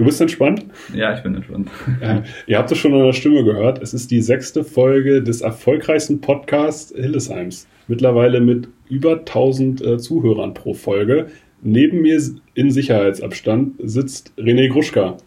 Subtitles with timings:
[0.00, 0.64] Du bist entspannt?
[0.94, 1.68] Ja, ich bin entspannt.
[2.00, 3.82] Ja, ihr habt es schon an der Stimme gehört.
[3.82, 7.68] Es ist die sechste Folge des erfolgreichsten Podcasts Hillesheims.
[7.86, 11.26] Mittlerweile mit über 1000 äh, Zuhörern pro Folge.
[11.60, 12.18] Neben mir
[12.54, 15.18] in Sicherheitsabstand sitzt René Gruschka.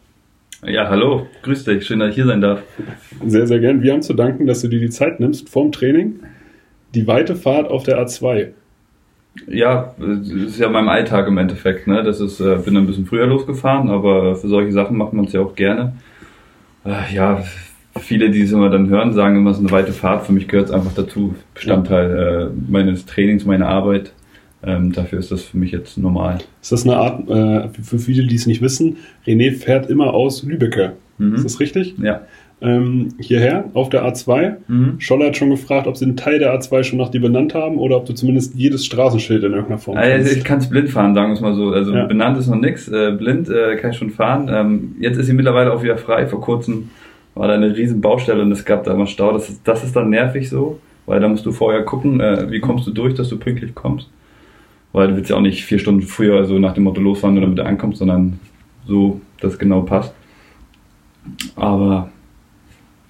[0.65, 2.63] Ja, hallo, grüß dich, schön, dass ich hier sein darf.
[3.27, 3.83] Sehr, sehr gern.
[3.83, 6.21] Wir haben zu danken, dass du dir die Zeit nimmst vorm Training.
[6.95, 8.53] Die weite Fahrt auf der A2.
[9.47, 11.87] Ja, das ist ja mein Alltag im Endeffekt.
[11.87, 12.03] Ne?
[12.03, 15.33] Das ist, äh, bin ein bisschen früher losgefahren, aber für solche Sachen macht man es
[15.33, 15.93] ja auch gerne.
[16.85, 17.43] Äh, ja,
[17.99, 20.25] viele, die es immer dann hören, sagen immer, es ist eine weite Fahrt.
[20.25, 24.13] Für mich gehört es einfach dazu, Bestandteil äh, meines Trainings, meiner Arbeit.
[24.65, 26.39] Ähm, dafür ist das für mich jetzt normal.
[26.61, 28.97] Ist das eine Art, äh, für viele, die es nicht wissen,
[29.27, 30.93] René fährt immer aus Lübeck.
[31.17, 31.35] Mhm.
[31.35, 31.95] Ist das richtig?
[32.01, 32.21] Ja.
[32.65, 34.53] Ähm, hierher auf der A2.
[34.69, 34.95] Mhm.
[34.99, 37.77] Scholler hat schon gefragt, ob sie einen Teil der A2 schon nach dir benannt haben
[37.77, 40.37] oder ob du zumindest jedes Straßenschild in irgendeiner Form Also kennst.
[40.37, 41.71] ich kann es blind fahren, sagen wir es mal so.
[41.71, 42.05] Also Ja.
[42.05, 44.49] benannt ist noch nix, äh, blind äh, kann ich schon fahren.
[44.49, 46.25] Ähm, jetzt ist sie mittlerweile auch wieder frei.
[46.25, 46.89] Vor kurzem
[47.35, 49.33] war da eine riesen Baustelle und es gab da immer Stau.
[49.33, 52.61] Das ist, das ist dann nervig so, weil da musst du vorher gucken, äh, wie
[52.61, 54.09] kommst du durch, dass du pünktlich kommst.
[54.93, 57.41] Weil du willst ja auch nicht vier Stunden früher so nach dem Motto losfahren, nur
[57.41, 58.39] damit du ankommst, sondern
[58.87, 60.13] so, dass es genau passt.
[61.55, 62.09] Aber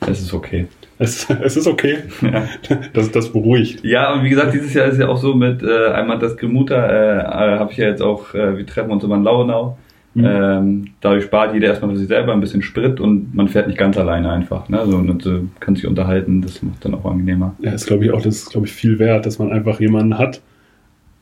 [0.08, 0.68] es ist okay.
[1.00, 1.98] Es, es ist okay.
[2.22, 2.48] Ja.
[2.94, 3.84] Das, das beruhigt.
[3.84, 6.76] Ja, und wie gesagt, dieses Jahr ist ja auch so mit äh, einmal das Grimuta,
[6.76, 9.76] äh, habe ich ja jetzt auch, äh, wir treffen uns immer in Lauenau.
[10.14, 10.26] Mhm.
[10.26, 13.80] Ähm, dadurch spart jeder erstmal für sich selber ein bisschen Sprit und man fährt nicht
[13.80, 14.70] ganz alleine einfach.
[14.70, 14.81] Ne?
[14.86, 17.56] So, und äh, kann sich unterhalten, das macht dann auch angenehmer.
[17.59, 20.20] Ja, ist glaube ich auch, das ist glaube ich viel wert, dass man einfach jemanden
[20.20, 20.42] hat,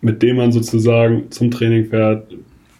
[0.02, 2.28] mit dem man sozusagen zum Training fährt,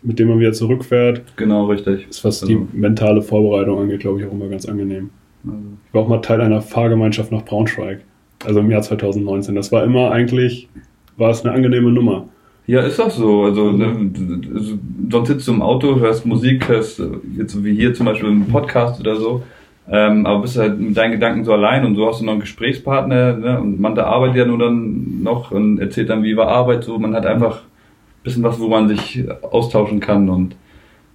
[0.04, 1.22] mit dem man wieder zurückfährt.
[1.38, 2.08] Genau, richtig.
[2.10, 5.10] Ist, was Also- die mentale Vorbereitung angeht, glaube ich auch immer ganz angenehm.
[5.44, 8.02] Ich war auch mal Teil einer Fahrgemeinschaft nach Braunschweig.
[8.46, 9.56] Also im Jahr 2019.
[9.56, 10.70] Das war immer eigentlich,
[11.18, 12.26] war es eine angenehme Nummer.
[12.68, 13.44] Ja, ist doch so.
[13.44, 14.12] Also, ne,
[14.54, 14.78] also,
[15.10, 18.48] sonst sitzt du im Auto, hörst Musik, hörst äh, jetzt wie hier zum Beispiel einen
[18.48, 19.44] Podcast oder so.
[19.90, 22.42] Ähm, aber bist halt mit deinen Gedanken so allein und so hast du noch einen
[22.42, 23.60] Gesprächspartner ne?
[23.60, 26.98] und man da arbeitet ja nur dann noch und erzählt dann, wie war Arbeit so.
[27.00, 30.56] Man hat einfach ein bisschen was, wo man sich austauschen kann und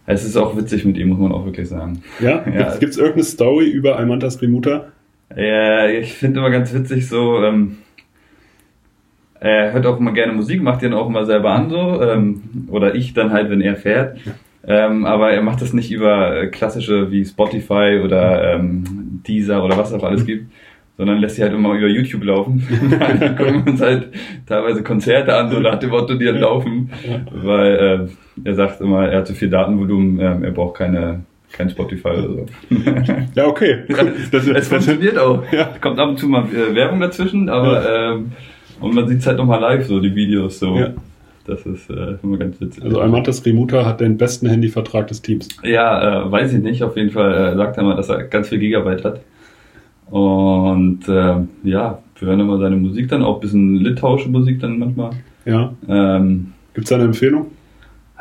[0.06, 2.02] es ist auch witzig mit ihm, muss man auch wirklich sagen.
[2.20, 2.44] Ja?
[2.46, 2.76] Ja.
[2.76, 4.86] Gibt es irgendeine Story über Almantas Remuta?
[5.36, 7.78] Ja, ich finde immer ganz witzig so, ähm,
[9.40, 12.94] er hört auch immer gerne Musik, macht den auch immer selber an so, ähm, oder
[12.94, 14.18] ich dann halt, wenn er fährt.
[14.66, 19.76] Ähm, aber er macht das nicht über äh, klassische wie Spotify oder ähm, Deezer oder
[19.76, 20.50] was auch alles gibt,
[20.96, 22.66] sondern lässt sie halt immer über YouTube laufen.
[22.98, 24.08] dann gucken wir uns halt
[24.46, 26.90] teilweise Konzerte an, so nach dem Motto, die dann laufen,
[27.30, 28.08] weil
[28.44, 32.08] äh, er sagt immer, er hat zu viel Datenvolumen, ähm, er braucht keine kein Spotify
[32.08, 32.46] oder so.
[33.34, 33.84] Ja, okay.
[34.30, 35.42] Das, es funktioniert auch.
[35.52, 35.70] Ja.
[35.80, 38.32] Kommt ab und zu mal äh, Werbung dazwischen, aber ähm,
[38.80, 40.76] und man sieht halt nochmal live, so die Videos so.
[40.76, 40.92] Ja.
[41.46, 42.82] Das ist äh, immer ganz witzig.
[42.82, 45.48] also Almantas Remuta hat den besten Handyvertrag des Teams.
[45.62, 46.82] ja, äh, weiß ich nicht.
[46.82, 49.20] Auf jeden Fall äh, sagt er mal, dass er ganz viel Gigabyte hat.
[50.10, 54.78] Und äh, ja, wir hören immer seine Musik dann, auch ein bisschen litauische Musik dann
[54.78, 55.10] manchmal.
[55.44, 55.72] Ja.
[55.88, 57.46] Ähm, Gibt es eine Empfehlung?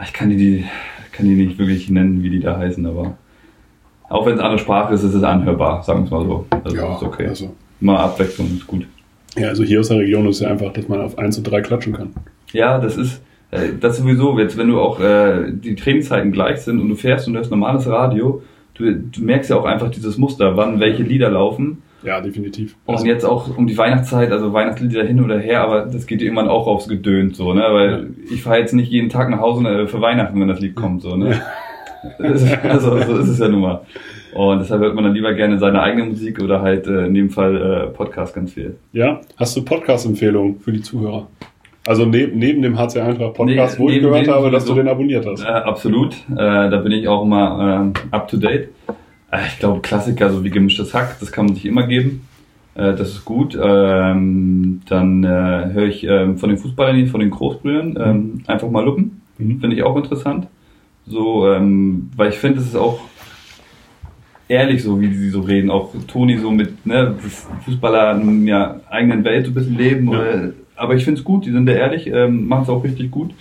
[0.03, 0.65] ich kann die, die,
[1.11, 3.17] kann die nicht wirklich nennen, wie die da heißen, aber
[4.09, 6.45] auch wenn es andere Sprache ist, ist es anhörbar, sagen wir es mal so.
[6.63, 7.27] Also ist okay.
[7.27, 8.85] Also, Mal Abwechslung ist gut.
[9.37, 11.61] ja, also hier aus der Region ist ja einfach, dass man auf 1 und 3
[11.61, 12.13] klatschen kann.
[12.53, 13.21] Ja, das ist
[13.51, 14.37] äh, das sowieso.
[14.39, 17.87] Jetzt, wenn du auch äh, die Trainingszeiten gleich sind und du fährst und hörst normales
[17.87, 18.41] Radio,
[18.75, 21.81] du, du merkst ja auch einfach dieses Muster, wann welche Lieder laufen.
[22.03, 22.75] Ja, definitiv.
[22.85, 26.21] Und Also, jetzt auch um die Weihnachtszeit, also Weihnachtslieder hin oder her, aber das geht
[26.21, 27.63] irgendwann auch aufs Gedönt so, ne?
[27.71, 30.75] Weil ich fahre jetzt nicht jeden Tag nach Hause äh, für Weihnachten, wenn das Lied
[30.75, 31.41] kommt, so, ne?
[32.19, 33.81] Ist- also so ist es ja nun mal.
[34.35, 37.29] Und deshalb hört man dann lieber gerne seine eigene Musik oder halt äh, in dem
[37.31, 38.75] Fall äh, Podcast ganz viel.
[38.91, 41.27] ja, hast du Podcast-Empfehlungen für die Zuhörer?
[41.87, 44.83] Also neben, neben dem HC Eintracht Podcast, Nee, wo ich gehört habe, dass du sowieso.
[44.83, 45.43] den abonniert hast.
[45.43, 46.13] Äh, absolut.
[46.31, 48.69] Äh, da bin ich auch immer ähm, up to date.
[49.31, 52.27] Äh, ich glaube, Klassiker, so wie gemischtes Hack, das kann man sich immer geben.
[52.73, 53.57] Äh, das ist gut.
[53.61, 58.83] Ähm, dann äh, höre ich ähm, von den Fußballern, von den Großbrüdern, ähm, einfach mal
[58.83, 59.21] Luppen.
[59.37, 59.59] Mhm.
[59.59, 60.47] Finde ich auch interessant.
[61.05, 62.99] So, ähm, weil ich finde, es ist auch
[64.47, 65.69] ehrlich so, wie sie so reden.
[65.69, 67.13] Auch Toni so mit ne,
[67.63, 70.11] Fußballer in der eigenen Welt so ein bisschen leben.
[70.11, 70.19] Ja.
[70.19, 73.11] Oder, aber ich finde es gut, die sind da ehrlich, ähm, machen es auch richtig
[73.11, 73.31] gut.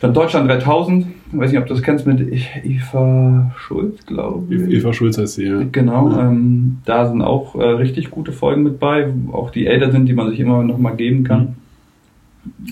[0.00, 2.20] Dann Deutschland 3000, ich weiß nicht, ob du das kennst, mit
[2.64, 4.62] Eva Schulz, glaube ich.
[4.78, 5.62] Eva Schulz heißt sie, ja.
[5.70, 10.06] Genau, ähm, da sind auch äh, richtig gute Folgen mit bei, auch die älter sind,
[10.06, 11.56] die man sich immer noch mal geben kann.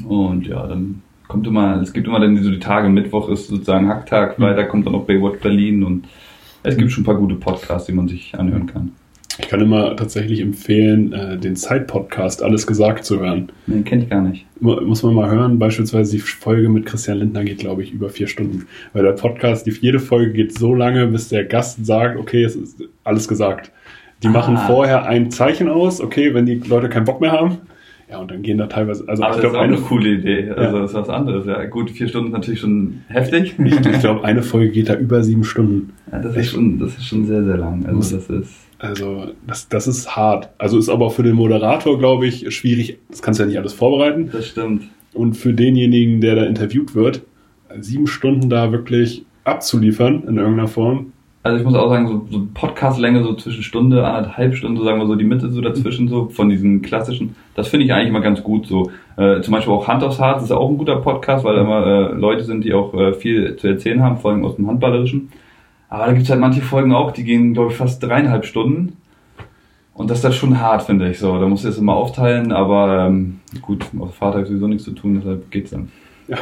[0.06, 3.89] Und ja, dann kommt immer, es gibt immer dann so die Tage, Mittwoch ist sozusagen
[3.89, 4.45] Hacktag, Mhm.
[4.45, 6.06] weiter kommt dann noch Baywatch Berlin und
[6.62, 8.93] es gibt schon ein paar gute Podcasts, die man sich anhören kann.
[9.40, 13.50] Ich kann immer tatsächlich empfehlen, äh, den Zeit-Podcast Alles gesagt zu hören.
[13.67, 14.46] Den kenne ich gar nicht.
[14.61, 15.58] Mu- Muss man mal hören.
[15.58, 18.67] Beispielsweise die Folge mit Christian Lindner geht, glaube ich, über vier Stunden.
[18.93, 22.56] Weil der Podcast, die, jede Folge geht so lange, bis der Gast sagt, okay, es
[22.56, 23.70] ist alles gesagt.
[24.25, 24.67] Die machen Ah.
[24.67, 27.58] vorher ein Zeichen aus, okay, wenn die Leute keinen Bock mehr haben.
[28.11, 29.82] Ja, und dann gehen da teilweise, also Aber ich das ist glaube, auch eine, eine
[29.85, 30.50] coole Idee.
[30.50, 31.46] Also das ist was anderes.
[31.46, 33.55] Ja, gut, vier Stunden ist natürlich schon heftig.
[33.62, 35.93] ich, ich glaube, eine Folge geht da über sieben Stunden.
[36.11, 37.85] Ja, das, ist schon, das ist schon sehr, sehr lang.
[37.87, 38.50] Also das ist.
[38.78, 40.50] Also, das, das ist hart.
[40.58, 42.98] Also ist aber auch für den Moderator, glaube ich, schwierig.
[43.10, 44.30] Das kannst du ja nicht alles vorbereiten.
[44.32, 44.84] Das stimmt.
[45.14, 47.22] Und für denjenigen, der da interviewt wird,
[47.80, 51.12] sieben Stunden da wirklich abzuliefern in irgendeiner Form.
[51.42, 54.98] Also ich muss auch sagen, so, so Podcast-Länge so zwischen Stunde, anderthalb Stunden, so sagen
[54.98, 58.20] wir so die Mitte so dazwischen, so von diesen klassischen, das finde ich eigentlich mal
[58.20, 58.66] ganz gut.
[58.66, 61.62] So äh, zum Beispiel auch Hand aufs Harz ist auch ein guter Podcast, weil da
[61.62, 64.66] immer äh, Leute sind, die auch äh, viel zu erzählen haben, vor allem aus dem
[64.66, 65.30] Handballerischen.
[65.88, 68.96] Aber da gibt es halt manche Folgen auch, die gehen, glaube ich, fast dreieinhalb Stunden.
[69.94, 71.19] Und das ist dann schon hart, finde ich.
[71.19, 74.85] So, da musst du es immer aufteilen, aber ähm, gut, aus Vater ich sowieso nichts
[74.85, 75.88] zu tun, deshalb geht's dann.
[76.29, 76.37] Ja,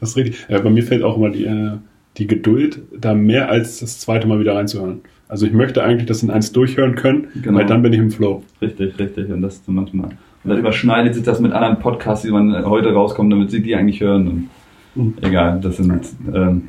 [0.00, 0.46] das ist richtig.
[0.48, 1.72] Ja, bei mir fällt auch immer die, äh,
[2.16, 5.00] die Geduld, da mehr als das zweite Mal wieder reinzuhören.
[5.28, 7.58] Also ich möchte eigentlich das in eins durchhören können, Genau.
[7.58, 8.42] weil dann bin ich im Flow.
[8.60, 9.30] Richtig, richtig.
[9.30, 10.10] Und das ist manchmal.
[10.44, 13.74] Und dann überschneidet sich das mit anderen Podcasts, die man heute rauskommen, damit sie die
[13.74, 14.28] eigentlich hören.
[14.28, 14.48] Und
[14.94, 15.14] Mhm.
[15.22, 16.68] Egal, das sind ähm,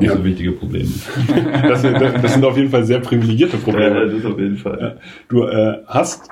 [0.00, 0.16] nicht Ja.
[0.16, 0.88] so wichtige Probleme.
[1.62, 4.00] Das, das, das sind auf jeden Fall sehr privilegierte Ja, Probleme.
[4.06, 4.78] das ist auf jeden Fall.
[4.80, 4.92] Ja.
[5.28, 6.28] Du äh, hast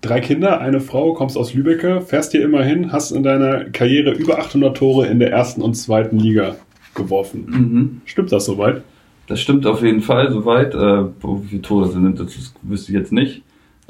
[0.00, 4.12] drei Kinder, eine Frau, kommst aus Lübbecke, fährst hier immer hin, hast in deiner Karriere
[4.12, 6.56] über 800 Tore in der ersten und zweiten Liga
[6.94, 7.44] geworfen.
[7.48, 8.00] Mhm.
[8.06, 8.82] Stimmt das soweit?
[9.28, 10.74] Das stimmt auf jeden Fall soweit.
[10.74, 13.42] Äh, wie viele Tore das sind, das ist- wüsste ich jetzt nicht.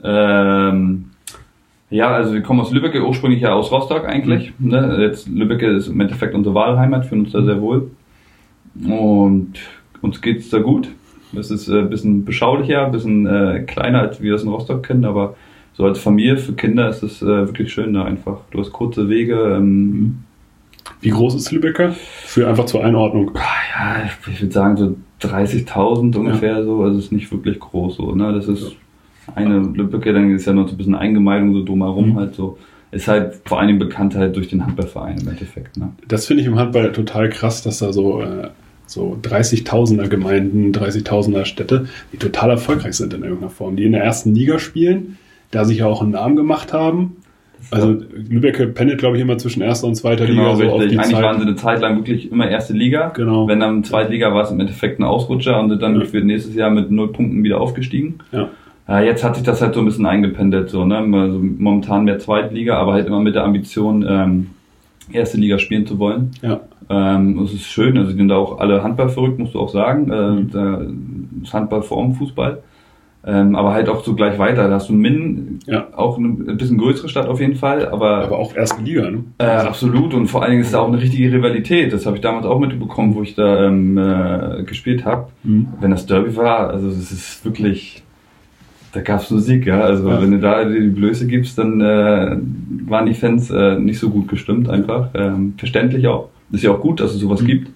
[0.05, 1.07] Ähm,
[1.91, 4.53] ja, also wir kommen aus Lübeck, ursprünglich ja aus Rostock eigentlich.
[4.59, 4.99] Ne?
[5.01, 7.91] Jetzt Lübeck ist im Endeffekt unsere Wahlheimat, fühlen uns da sehr wohl.
[8.75, 9.55] Und
[10.01, 10.89] uns geht's da gut.
[11.39, 14.83] Es ist äh, ein bisschen beschaulicher, ein bisschen äh, kleiner, als wir das in Rostock
[14.83, 15.35] kennen, aber
[15.75, 18.41] so als Familie für Kinder ist es äh, wirklich schön da einfach.
[18.51, 19.57] Du hast kurze Wege.
[19.57, 20.19] Ähm,
[21.01, 21.95] Wie groß ist Lübbecke?
[22.25, 23.31] Für einfach zur Einordnung.
[23.35, 23.41] Ah,
[23.97, 24.97] ja, ich, würde sagen so
[25.27, 28.33] 30.000 ungefähr so, also es ist nicht wirklich groß so, ne?
[28.35, 28.77] Das ist
[29.35, 32.17] eine Lübbecke, dann ist ja noch so ein bisschen Eingemeindung so drumherum Mhm.
[32.17, 32.59] halt so.
[32.93, 35.89] Ist halt vor allem bekannt halt durch den Handballverein im Endeffekt, ne?
[36.09, 38.49] Das finde ich im Handball total krass, dass da so, äh,
[38.87, 44.05] so 30.000er Gemeinden, 30.000er Städte, die total erfolgreich sind in irgendeiner Form, die in der
[44.05, 45.17] ersten Liga spielen,
[45.51, 47.17] da sich ja auch einen Namen gemacht haben.
[47.71, 47.97] Also
[48.29, 50.91] Lübbecke pendelt, glaube ich, immer zwischen erster und zweiter Genau, Liga so auf richtig.
[50.91, 51.23] die Eigentlich Zeit.
[51.25, 53.09] waren sie eine Zeit lang wirklich immer erste Liga.
[53.11, 53.47] Genau.
[53.49, 56.01] Wenn dann Zweitliga war es im Endeffekt ein Ausrutscher und sind dann Ja.
[56.01, 58.17] gefühlt nächstes Jahr mit null Punkten wieder aufgestiegen.
[58.33, 58.51] Ja.
[58.89, 60.97] Ja, jetzt hat sich das halt so ein bisschen eingependelt, so, ne?
[60.99, 64.47] Also momentan mehr Zweitliga, aber halt immer mit der Ambition, ähm,
[65.13, 66.31] erste Liga spielen zu wollen.
[66.43, 66.61] Ja.
[66.91, 69.69] Ähm, es ist schön, also die sind da auch alle Handball verrückt, musst du auch
[69.69, 70.11] sagen.
[70.11, 70.51] Äh, Mhm.
[70.51, 70.83] da
[71.43, 72.59] ist Handball vor dem Fußball.
[73.25, 74.67] Ähm, aber halt auch so gleich weiter.
[74.67, 75.87] Da hast du Minden, Ja.
[75.95, 79.23] auch eine ein bisschen größere Stadt auf jeden Fall, aber, Aber auch erste Liga, ne?
[79.39, 80.13] äh, absolut.
[80.13, 81.93] Und vor allen Dingen ist da auch eine richtige Rivalität.
[81.93, 85.29] Das habe ich damals auch mitbekommen, wo ich da ähm, äh, gespielt habe.
[85.45, 85.69] Mhm.
[85.81, 88.03] Wenn das Derby war, also es ist wirklich,
[88.93, 89.81] da gab's Musik, ja.
[89.81, 90.21] Also Ja.
[90.21, 92.37] wenn du da die Blöße gibst, dann äh,
[92.87, 95.09] waren die Fans äh, nicht so gut gestimmt einfach.
[95.15, 96.29] Ähm, verständlich auch.
[96.51, 97.47] Ist ja auch gut, dass es sowas Mhm.
[97.47, 97.71] gibt.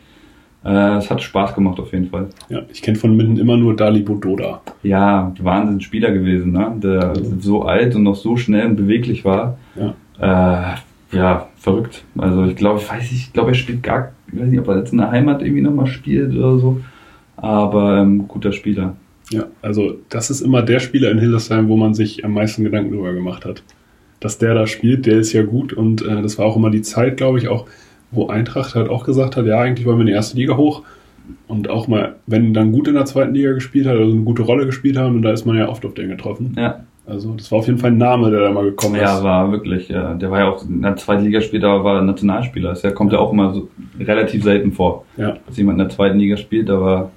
[0.64, 2.26] Äh, es hat Spaß gemacht auf jeden Fall.
[2.48, 4.60] Ja, ich kenne von Minden immer nur Dalibo Doda.
[4.82, 6.72] Ja, Wahnsinnsspieler gewesen, ne?
[6.82, 9.58] Der so alt und noch so schnell und beweglich war.
[9.76, 9.94] Ja.
[11.12, 12.02] Äh, ja, verrückt.
[12.18, 14.66] Also ich glaube, ich weiß nicht, ich glaube, er spielt gar, ich weiß nicht, ob
[14.68, 16.80] er jetzt in der Heimat irgendwie nochmal spielt oder so.
[17.36, 18.96] Aber ähm, guter Spieler.
[19.30, 22.92] Ja, also das ist immer der Spieler in Hildesheim, wo man sich am meisten Gedanken
[22.92, 23.62] drüber gemacht hat.
[24.20, 26.82] Dass der da spielt, der ist ja gut und äh, das war auch immer die
[26.82, 27.66] Zeit, glaube ich, auch,
[28.12, 30.82] wo Eintracht halt auch gesagt hat, ja, eigentlich wollen wir in die erste Liga hoch.
[31.48, 34.42] Und auch mal, wenn dann gut in der zweiten Liga gespielt hat, also eine gute
[34.42, 36.54] Rolle gespielt haben, und da ist man ja oft auf den getroffen.
[36.56, 39.24] Ja, Also das war auf jeden Fall ein Name, der da mal gekommen ja ist.
[39.24, 39.88] war wirklich.
[39.88, 40.14] Ja.
[40.14, 42.74] Der war ja auch in der zweiten Liga später, war Nationalspieler.
[42.80, 43.68] Das kommt ja auch immer so
[43.98, 45.36] relativ selten vor, Ja.
[45.48, 47.10] dass jemand in der zweiten Liga spielt, aber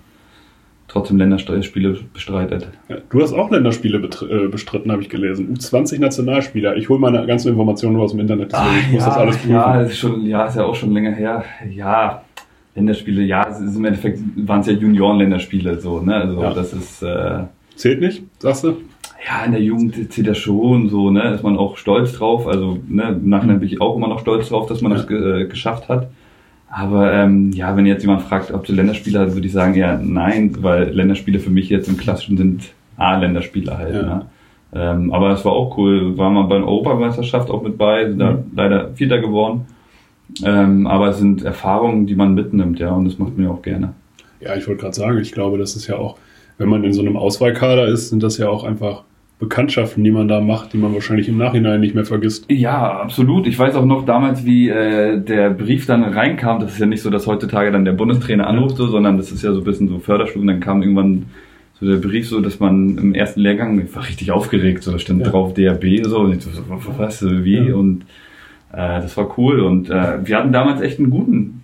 [0.89, 2.67] trotzdem Länderspiele bestreitet.
[2.89, 5.55] Ja, Du hast auch Länderspiele äh, bestritten, habe ich gelesen.
[5.55, 6.75] U20 Nationalspieler.
[6.75, 9.51] Ich hole meine ganzen Informationen nur aus dem Internet, deswegen ich muss das alles prüfen.
[9.51, 11.43] ja, ist schon, ja, ist ja auch schon länger her.
[11.73, 12.23] Ja,
[12.75, 16.15] Länderspiele, ja, es ist im Endeffekt waren es ja Junioren-Länderspiele, so, ne?
[16.15, 16.53] Also Ja.
[16.53, 17.39] das ist äh,
[17.75, 18.77] Zählt nicht, sagst du?
[19.27, 21.33] ja in der Jugend zählt das schon so, ne?
[21.33, 22.47] Ist man auch stolz drauf.
[22.47, 24.97] Also, ne, im Nachhinein bin ich auch immer noch stolz drauf, dass man Ja.
[24.99, 26.09] das ge äh, geschafft hat.
[26.71, 29.97] Aber ähm, ja, wenn jetzt jemand fragt, ob du Länderspieler hast, würde ich sagen, ja,
[29.97, 33.95] nein, weil Länderspiele für mich jetzt im Klassischen sind A-Länderspieler halt.
[33.95, 34.01] Ja.
[34.03, 34.25] Ne?
[34.73, 36.17] Ähm, aber es war auch cool.
[36.17, 38.51] War mal bei der Europameisterschaft auch mit bei, da Mhm.
[38.55, 39.65] leider Vierter geworden.
[40.45, 43.63] Ähm, aber es sind Erfahrungen, die man mitnimmt, ja, und das macht man ja auch
[43.63, 43.93] gerne.
[44.39, 46.17] Ja, ich wollte gerade sagen, ich glaube, das ist ja auch,
[46.59, 49.03] wenn man in so einem Auswahlkader ist, sind das ja auch einfach
[49.39, 52.45] Bekanntschaften, die man da macht, die man wahrscheinlich im Nachhinein nicht mehr vergisst.
[52.51, 53.47] Ja, absolut.
[53.47, 56.59] Ich weiß auch noch damals, wie äh, der Brief dann reinkam.
[56.59, 59.41] Das ist ja nicht so, dass heutzutage dann der Bundestrainer anruft, so, sondern das ist
[59.43, 60.45] ja so ein bisschen so Förderstufen.
[60.45, 61.27] Dann kam irgendwann
[61.79, 64.83] so der Brief so, dass man im ersten Lehrgang ich war richtig aufgeregt.
[64.83, 65.29] So, da stand Ja.
[65.29, 66.51] drauf DRB so und ich so,
[66.97, 67.59] was, wie?
[67.69, 67.75] Ja.
[67.75, 68.01] Und
[68.73, 69.61] äh, das war cool.
[69.61, 71.63] Und äh, wir hatten damals echt einen guten,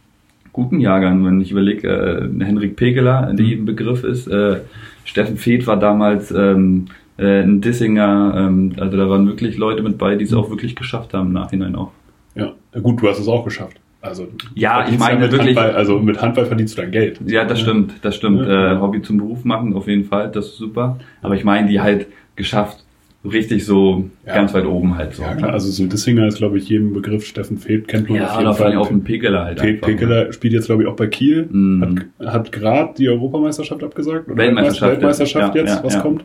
[0.53, 4.27] guten Jahrgang, wenn ich überlege, äh, Henrik Pegeler, der jedem Begriff ist.
[4.27, 4.59] Äh,
[5.03, 6.85] Steffen Feeth war damals ähm,
[7.17, 8.33] äh, ein Dissinger.
[8.37, 11.33] Ähm, also da waren wirklich Leute mit bei, die es auch wirklich geschafft haben im
[11.33, 11.91] Nachhinein auch.
[12.35, 13.77] Ja, Ja, gut, du hast es auch geschafft.
[14.01, 17.19] Also Ja, ich meine mit wirklich- Handball, also mit Handball verdienst du dein Geld.
[17.25, 18.41] Ja, das stimmt, das stimmt.
[18.45, 18.73] Ja.
[18.73, 20.99] Äh, Hobby zum Beruf machen, auf jeden Fall, das ist super.
[21.23, 22.05] Aber ich meine, die halt
[22.35, 22.83] geschafft,
[23.23, 24.35] richtig so Ja.
[24.35, 25.23] ganz weit oben halt so.
[25.23, 28.19] Ja, klar, also so ein Dissinger ist, glaube ich, jedem Begriff Steffen Fehlt, kennt man
[28.19, 28.83] Ja, auf jeden oder vor allem Fall.
[28.83, 29.87] auch ein Pekeler halt Pe einfach.
[29.87, 29.93] ne?
[29.95, 31.47] Pekeler spielt jetzt, glaube ich, auch bei Kiel.
[31.49, 32.03] Mhm.
[32.19, 34.27] Hat, hat gerade die Europameisterschaft abgesagt.
[34.27, 36.01] Oder Weltmeisterschaft Weltmeisterschaft jetzt, ja, was ja.
[36.01, 36.23] kommt.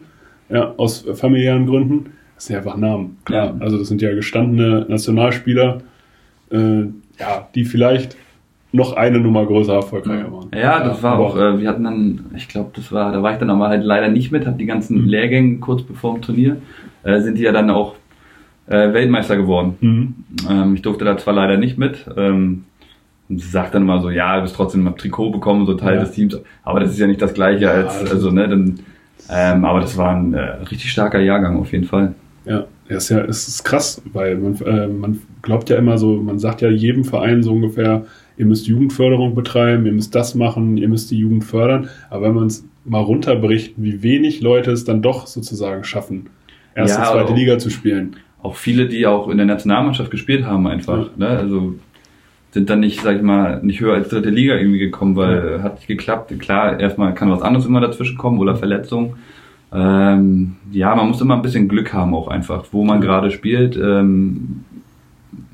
[0.50, 2.07] Ja, aus familiären Gründen.
[2.35, 3.19] Das sind ja einfach Namen.
[3.25, 3.47] Klar.
[3.47, 3.54] Ja.
[3.61, 5.78] Also das sind ja gestandene Nationalspieler,
[6.50, 6.80] äh,
[7.19, 8.16] ja, die vielleicht
[8.73, 10.49] noch eine Nummer größer erfolgreicher waren.
[10.54, 13.38] Ja, das war auch, äh, wir hatten dann, ich glaube, das war, da war ich
[13.38, 15.09] dann aber halt leider nicht mit, habe die ganzen Mhm.
[15.09, 16.57] Lehrgänge kurz bevor dem Turnier,
[17.02, 17.97] äh, sind die ja dann auch
[18.69, 19.76] äh, Weltmeister geworden.
[19.80, 20.14] Mhm.
[20.49, 22.07] Ähm, ich durfte da zwar leider nicht mit.
[22.16, 22.64] Ähm,
[23.28, 25.95] und sie sagt dann immer so, ja, du bist trotzdem ein Trikot bekommen, so Teil
[25.97, 26.00] Ja.
[26.02, 26.38] des Teams.
[26.62, 28.78] Aber das ist ja nicht das gleiche Ja, als, also, ne, dann,
[29.28, 32.14] ähm, aber das war ein äh, richtig starker Jahrgang auf jeden Fall.
[32.44, 36.16] Ja, ja, ist ja, es ist krass, weil man, äh, man glaubt ja immer so,
[36.16, 38.04] man sagt ja jedem Verein so ungefähr,
[38.36, 41.88] ihr müsst Jugendförderung betreiben, ihr müsst das machen, ihr müsst die Jugend fördern.
[42.08, 46.30] Aber wenn man es mal runterbricht, wie wenig Leute es dann doch sozusagen schaffen,
[46.74, 48.16] erste, Ja, zweite Liga zu spielen.
[48.42, 51.74] Auch viele, die auch in der Nationalmannschaft gespielt haben einfach, ne, also
[52.52, 55.62] sind dann nicht, sag ich mal, nicht höher als dritte Liga irgendwie gekommen, weil äh,
[55.62, 56.33] hat nicht geklappt.
[56.40, 59.14] Klar, erstmal kann was anderes immer dazwischen kommen oder Verletzung.
[59.73, 63.07] Ähm, ja, man muss immer ein bisschen Glück haben auch einfach, wo man Ja.
[63.07, 64.64] gerade spielt, ähm,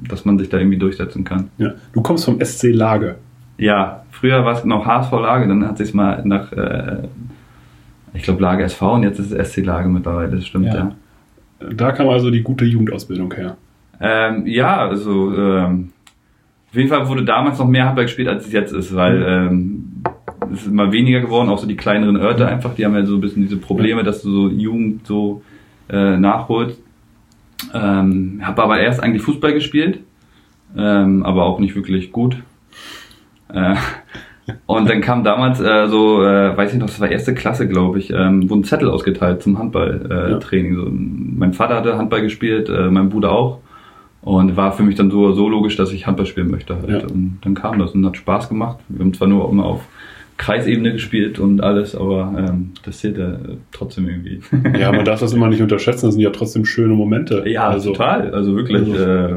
[0.09, 1.51] dass man sich da irgendwie durchsetzen kann.
[1.59, 1.73] Ja.
[1.93, 3.17] Du kommst vom SC Lage.
[3.59, 7.03] Ja, früher war es noch HSV Lage, dann hat sich mal nach, äh,
[8.15, 10.75] ich glaube Lage SV und jetzt ist es SC Lage mittlerweile, das stimmt, Ja.
[10.77, 10.93] ja.
[11.75, 13.57] Da kam also die gute Jugendausbildung her.
[14.01, 15.91] Ähm, ja, also ähm,
[16.71, 20.03] auf jeden Fall wurde damals noch mehr Handball gespielt, als es jetzt ist, weil ähm,
[20.53, 23.15] es ist immer weniger geworden, auch so die kleineren Örte einfach, die haben ja so
[23.15, 25.43] ein bisschen diese Probleme, dass du so Jugend so
[25.89, 26.81] äh, nachholst.
[27.73, 30.01] Ähm, habe aber erst eigentlich Fußball gespielt,
[30.77, 32.37] ähm, aber auch nicht wirklich gut.
[33.53, 33.77] Äh,
[34.67, 37.99] und dann kam damals äh, so, äh, weiß ich noch, das war erste Klasse, glaube
[37.99, 40.73] ich, ähm, wurden Zettel ausgeteilt zum Handballtraining.
[40.73, 40.85] Äh, Ja.
[40.85, 43.61] So, mein Vater hatte Handball gespielt, äh, mein Bruder auch.
[44.27, 46.89] Und war für mich dann so, so logisch, dass ich Handball spielen möchte halt.
[47.03, 47.09] Ja.
[47.09, 48.79] Und dann kam das und hat Spaß gemacht.
[48.89, 49.87] Wir haben zwar nur immer auf
[50.37, 53.39] Kreisebene gespielt und alles, aber ähm, das zählt ja äh,
[53.73, 54.41] trotzdem irgendwie.
[54.79, 57.45] Ja, man darf das immer nicht unterschätzen, das sind ja trotzdem schöne Momente.
[57.47, 58.33] ja, also, total.
[58.35, 59.35] Also wirklich, Also- äh,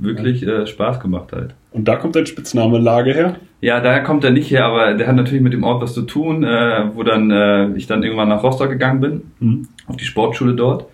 [0.00, 1.54] wirklich äh, Spaß gemacht halt.
[1.72, 3.36] Und da kommt dein Spitzname Lage her.
[3.60, 6.02] Ja, daher kommt er nicht her, aber der hat natürlich mit dem Ort was zu
[6.02, 9.68] tun, äh, wo dann äh, ich dann irgendwann nach Rostock gegangen bin, Mhm.
[9.86, 10.86] auf die Sportschule dort.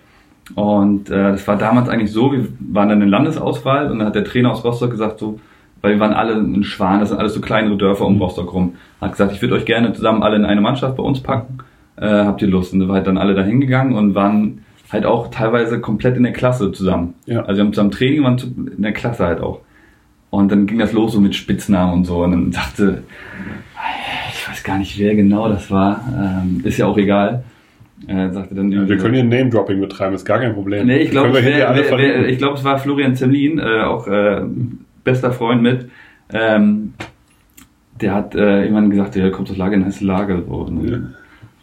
[0.54, 4.14] Und äh, das war damals eigentlich so, wir waren dann in Landesauswahl und dann hat
[4.14, 5.40] der Trainer aus Rostock gesagt, so,
[5.82, 8.20] weil wir waren alle in Schwan, das sind alles so kleinere Dörfer um.
[8.20, 11.20] Rostock rum, hat gesagt, ich würde euch gerne zusammen alle in eine Mannschaft bei uns
[11.20, 11.58] packen.
[11.96, 12.72] Äh, habt ihr Lust?
[12.72, 16.32] Und wir halt dann alle da hingegangen und waren halt auch teilweise komplett in der
[16.32, 17.14] Klasse zusammen.
[17.26, 17.40] Ja.
[17.40, 19.60] Also wir haben zusammen Training, waren in der Klasse halt auch.
[20.30, 22.22] Und dann ging das los so mit Spitznamen und so.
[22.22, 23.02] Und dann sagte,
[24.32, 27.44] ich weiß gar nicht, wer genau das war, ähm, ist ja auch egal.
[28.08, 30.86] Äh, sagte dann Ja, wir können hier Name Dropping betreiben, ist gar kein Problem.
[30.86, 31.30] Nee, ich glaube,
[32.38, 34.42] glaube, es war Florian Zemlin, äh, auch äh,
[35.02, 35.88] bester Freund mit.
[36.32, 36.94] Ähm,
[38.00, 40.42] der hat äh, irgendwann gesagt, der kommt aus Lage, dann heißt Lage.
[40.46, 40.54] So.
[40.54, 40.98] Und Ja.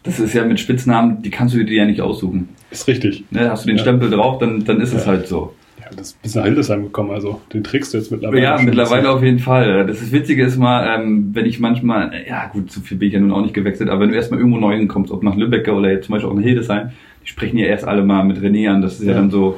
[0.02, 2.50] Das ist ja mit Spitznamen, die kannst du dir ja nicht aussuchen.
[2.70, 3.24] Ist richtig.
[3.30, 3.82] Ne, hast du den Ja.
[3.82, 5.54] Stempel drauf, dann, dann ist es halt so.
[5.84, 8.42] Ja, das ist bis nach Hildesheim gekommen, also den trägst du jetzt mittlerweile.
[8.42, 9.86] Ja, mittlerweile auf jeden Fall.
[9.86, 13.14] Das ist Witzige ist mal, ähm, wenn ich manchmal, ja gut, so viel bin ich
[13.14, 15.68] ja nun auch nicht gewechselt, aber wenn du erstmal irgendwo neu hinkommst, ob nach Lübeck
[15.68, 16.90] oder jetzt zum Beispiel auch nach Hildesheim,
[17.22, 18.80] die sprechen ja erst alle mal mit René an.
[18.82, 19.18] Das ist ja, Ja.
[19.18, 19.56] dann so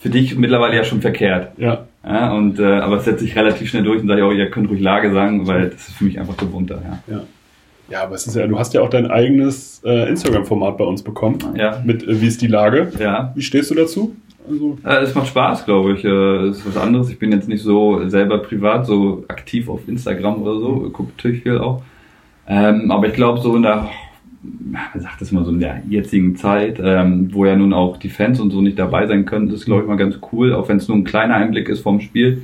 [0.00, 1.52] für dich mittlerweile ja schon verkehrt.
[1.58, 4.50] Ja, Ja, und, äh, aber es setzt sich relativ schnell durch und sage, oh, ihr
[4.50, 6.82] könnt ruhig Lage sagen, weil das ist für mich einfach so bunter.
[7.08, 7.14] Ja.
[7.14, 7.22] ja.
[7.90, 11.02] Ja, aber es ist ja, du hast ja auch dein eigenes äh, Instagram-Format bei uns
[11.02, 11.38] bekommen.
[11.54, 11.82] Ja.
[11.84, 12.90] Mit äh, Wie ist die Lage?
[12.98, 13.32] ja.
[13.34, 14.16] Wie stehst du dazu?
[14.46, 16.04] Also, Äh, es macht Spaß, glaube ich.
[16.04, 17.10] Äh, Es ist was anderes.
[17.10, 20.90] Ich bin jetzt nicht so selber privat so aktiv auf Instagram oder so.
[20.92, 21.82] Gucke natürlich viel auch.
[22.46, 23.88] Ähm, aber ich glaube, so in der,
[24.42, 28.10] man sagt das mal so in der jetzigen Zeit, ähm, wo ja nun auch die
[28.10, 30.76] Fans und so nicht dabei sein können, ist glaube ich mal ganz cool, auch wenn
[30.76, 32.42] es nur ein kleiner Einblick ist vom Spiel.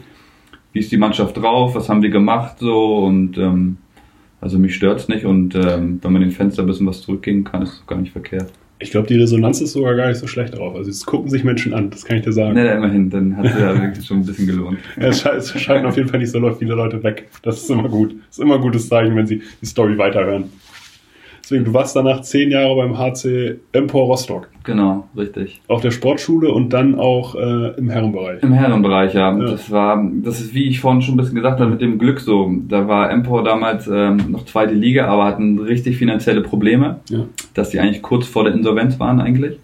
[0.73, 1.75] Wie ist die Mannschaft drauf?
[1.75, 2.99] Was haben wir gemacht so?
[3.04, 3.76] Und ähm,
[4.40, 7.61] also mich stört's nicht und ähm, wenn man den da ein bisschen was zurückgeben kann,
[7.61, 8.50] ist es gar nicht verkehrt.
[8.83, 10.75] Ich glaube, die Resonanz ist sogar gar nicht so schlecht drauf.
[10.75, 12.55] Also es gucken sich Menschen an, das kann ich dir sagen.
[12.55, 14.79] Na, immerhin, dann hat es ja wirklich schon ein bisschen gelohnt.
[15.01, 17.29] Ja, es scheiden auf jeden Fall nicht so viele Leute weg.
[17.43, 18.13] Das ist immer gut.
[18.29, 20.45] Das ist immer ein gutes Zeichen, wenn sie die Story weiterhören.
[21.50, 24.49] Deswegen, du warst danach zehn Jahre beim HC Empor Rostock.
[24.62, 25.61] Genau, richtig.
[25.66, 28.40] Auf der Sportschule und dann auch äh, im Herrenbereich.
[28.45, 29.37] Im Herrenbereich, ja.
[29.37, 29.45] Ja.
[29.50, 32.21] Das war, das ist wie ich vorhin schon ein bisschen gesagt habe, mit dem Glück
[32.21, 32.52] so.
[32.69, 37.25] Da war Empor damals ähm, noch zweite Liga, aber hatten richtig finanzielle Probleme, Ja.
[37.54, 39.59] dass die eigentlich kurz vor der Insolvenz waren eigentlich.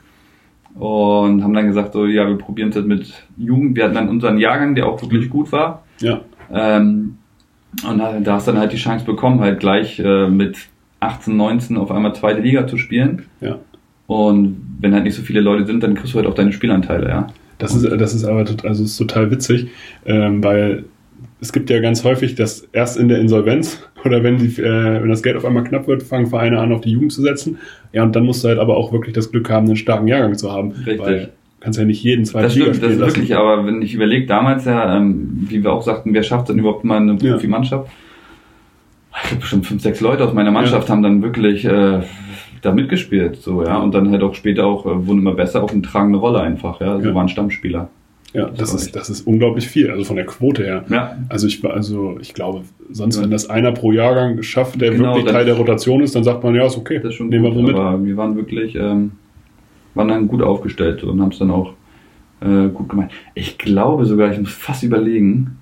[0.75, 3.77] Und haben dann gesagt, so, ja, wir probieren es jetzt mit Jugend.
[3.77, 5.85] Wir hatten dann unseren Jahrgang, der auch wirklich gut war.
[6.01, 6.21] Ja.
[6.53, 7.19] Ähm,
[7.89, 10.59] und da, da hast du dann halt die Chance bekommen, halt gleich äh, mit
[11.07, 13.23] 18, 19 auf einmal zweite Liga zu spielen.
[13.41, 13.59] Ja.
[14.07, 17.09] Und wenn halt nicht so viele Leute sind, dann kriegst du halt auch deine Spielanteile,
[17.09, 17.27] ja.
[17.59, 19.69] Das ist, das ist aber also ist total witzig,
[20.05, 20.85] ähm, weil
[21.41, 25.09] es gibt ja ganz häufig, dass erst in der Insolvenz oder wenn, die, äh, wenn
[25.09, 27.59] das Geld auf einmal knapp wird, fangen Vereine an, auf die Jugend zu setzen.
[27.93, 30.37] Ja, und dann musst du halt aber auch wirklich das Glück haben, einen starken Jahrgang
[30.37, 30.73] zu haben.
[30.73, 30.99] Richtig.
[30.99, 33.17] Weil du kannst ja nicht jeden zweiten Das stimmt, das spielen ist lassen.
[33.17, 36.59] wirklich, aber wenn ich überlege, damals ja, ähm, wie wir auch sagten, wer schafft denn
[36.59, 37.39] überhaupt mal eine Ja.
[39.23, 42.01] Ich glaube, bestimmt fünf, sechs Leute aus meiner Mannschaft haben dann wirklich äh,
[42.63, 45.71] da mitgespielt, so, ja, und dann halt auch später auch, äh, wurden immer besser, auch
[45.73, 47.15] eine tragende Rolle einfach, ja, so Ja.
[47.15, 47.89] waren Stammspieler.
[48.33, 50.85] Ja, das ist, das ist unglaublich viel, also von der Quote her.
[50.91, 55.15] Ja, Also ich, also ich glaube, sonst, wenn das einer pro Jahrgang schafft, der Genau,
[55.17, 57.45] wirklich Teil der Rotation ist, dann sagt man, ja, ist okay, das ist schon nehmen
[57.45, 57.77] wir gut, so mit.
[57.77, 59.13] aber wir waren wirklich, ähm,
[59.95, 61.73] waren dann gut aufgestellt und haben es dann auch
[62.43, 63.11] äh, gut gemacht.
[63.35, 65.57] Ich glaube sogar, ich muss fast überlegen,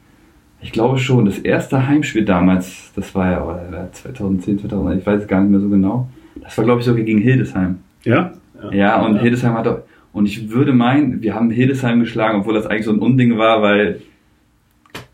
[0.64, 5.22] ich glaube schon, das erste Heimspiel damals, das war ja oder, 2010, 2011, ich weiß
[5.22, 6.08] es gar nicht mehr so genau,
[6.42, 7.76] das war glaube ich sogar gegen Hildesheim.
[8.04, 8.32] Ja?
[8.72, 9.20] Ja, und Ja.
[9.20, 9.78] Hildesheim hat auch,
[10.12, 13.62] und ich würde meinen, wir haben Hildesheim geschlagen, obwohl das eigentlich so ein Unding war,
[13.62, 14.00] weil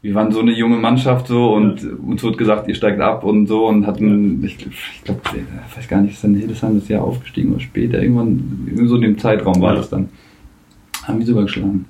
[0.02, 3.46] wir waren so eine junge Mannschaft so und uns wurde gesagt, ihr steigt ab und
[3.46, 7.02] so und hatten, ich, ich glaube, ich weiß gar nicht, ist dann Hildesheim das Jahr
[7.02, 9.78] aufgestiegen oder später, irgendwann, so in dem Zeitraum war Ja.
[9.78, 10.08] das dann.
[11.04, 11.86] Haben die sogar geschlagen.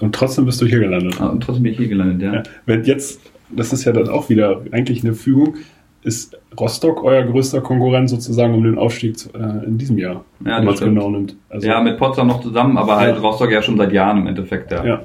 [0.00, 1.20] Und trotzdem bist du hier gelandet.
[1.20, 2.34] Ah, Und trotzdem bin ich hier gelandet, ja.
[2.36, 2.42] Ja.
[2.66, 5.56] Wenn jetzt, das ist ja dann auch wieder eigentlich eine Fügung,
[6.02, 10.64] ist Rostock euer größter Konkurrent sozusagen um den Aufstieg äh, in diesem Jahr, Ja, wenn
[10.66, 11.36] man es genau nimmt.
[11.48, 13.22] Also, ja, mit Potsdam noch zusammen, aber halt Ja.
[13.22, 14.84] Rostock ja schon seit Jahren im Endeffekt, ja.
[14.84, 15.02] ja.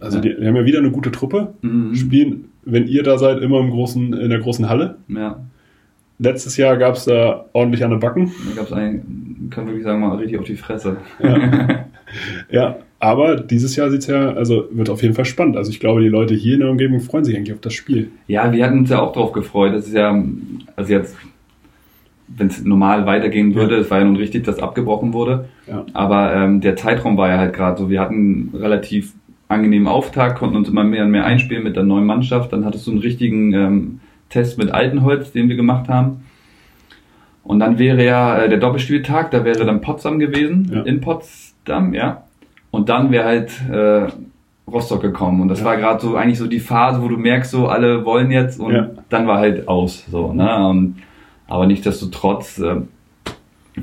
[0.00, 1.94] Also die, die haben ja wieder eine gute Truppe, Mhm.
[1.94, 4.96] spielen, wenn ihr da seid, immer im großen, in der großen Halle.
[5.08, 5.40] ja.
[6.20, 8.32] Letztes Jahr gab es da ordentlich an der Backen.
[8.48, 10.96] Da gab es einen, kann wirklich sagen, mal richtig auf die Fresse.
[11.22, 11.86] Ja.
[13.00, 15.56] Aber dieses Jahr sieht's ja, also wird auf jeden Fall spannend.
[15.56, 18.10] Also ich glaube, die Leute hier in der Umgebung freuen sich eigentlich auf das Spiel.
[18.26, 19.72] Ja, wir hatten uns ja auch drauf gefreut.
[19.74, 20.20] Das ist ja,
[20.74, 21.16] also jetzt,
[22.26, 25.48] wenn es normal weitergehen würde, es war ja nun richtig, dass abgebrochen wurde.
[25.68, 25.86] Ja.
[25.92, 27.88] Aber ähm, der Zeitraum war ja halt gerade so.
[27.88, 29.12] Wir hatten einen relativ
[29.46, 32.52] angenehmen Auftakt, konnten uns immer mehr und mehr einspielen mit der neuen Mannschaft.
[32.52, 36.24] Dann hattest du einen richtigen ähm, Test mit Altenholz, den wir gemacht haben.
[37.44, 40.82] Und dann wäre ja äh, der Doppelspieltag, da wäre dann Potsdam gewesen, Ja.
[40.82, 42.24] in Potsdam, ja.
[42.70, 44.06] Und dann wäre halt äh,
[44.70, 45.40] Rostock gekommen.
[45.40, 45.64] Und das Ja.
[45.66, 48.74] war gerade so eigentlich so die Phase, wo du merkst, so alle wollen jetzt und
[48.74, 48.90] Ja.
[49.08, 50.04] dann war halt aus.
[50.10, 50.68] So, ne?
[50.68, 50.96] Und,
[51.46, 52.76] aber nichtsdestotrotz äh,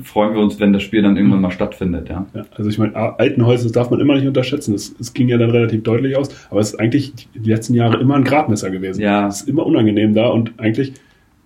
[0.04, 2.26] freuen wir uns, wenn das Spiel dann irgendwann mal stattfindet, ja.
[2.34, 4.74] Ja, also ich meine, Altenholz, das darf man immer nicht unterschätzen.
[4.74, 8.14] Es, ging ja dann relativ deutlich aus, aber es ist eigentlich die letzten Jahre immer
[8.14, 9.00] ein Gradmesser gewesen.
[9.00, 9.26] Ja.
[9.26, 10.92] Es ist immer unangenehm da und eigentlich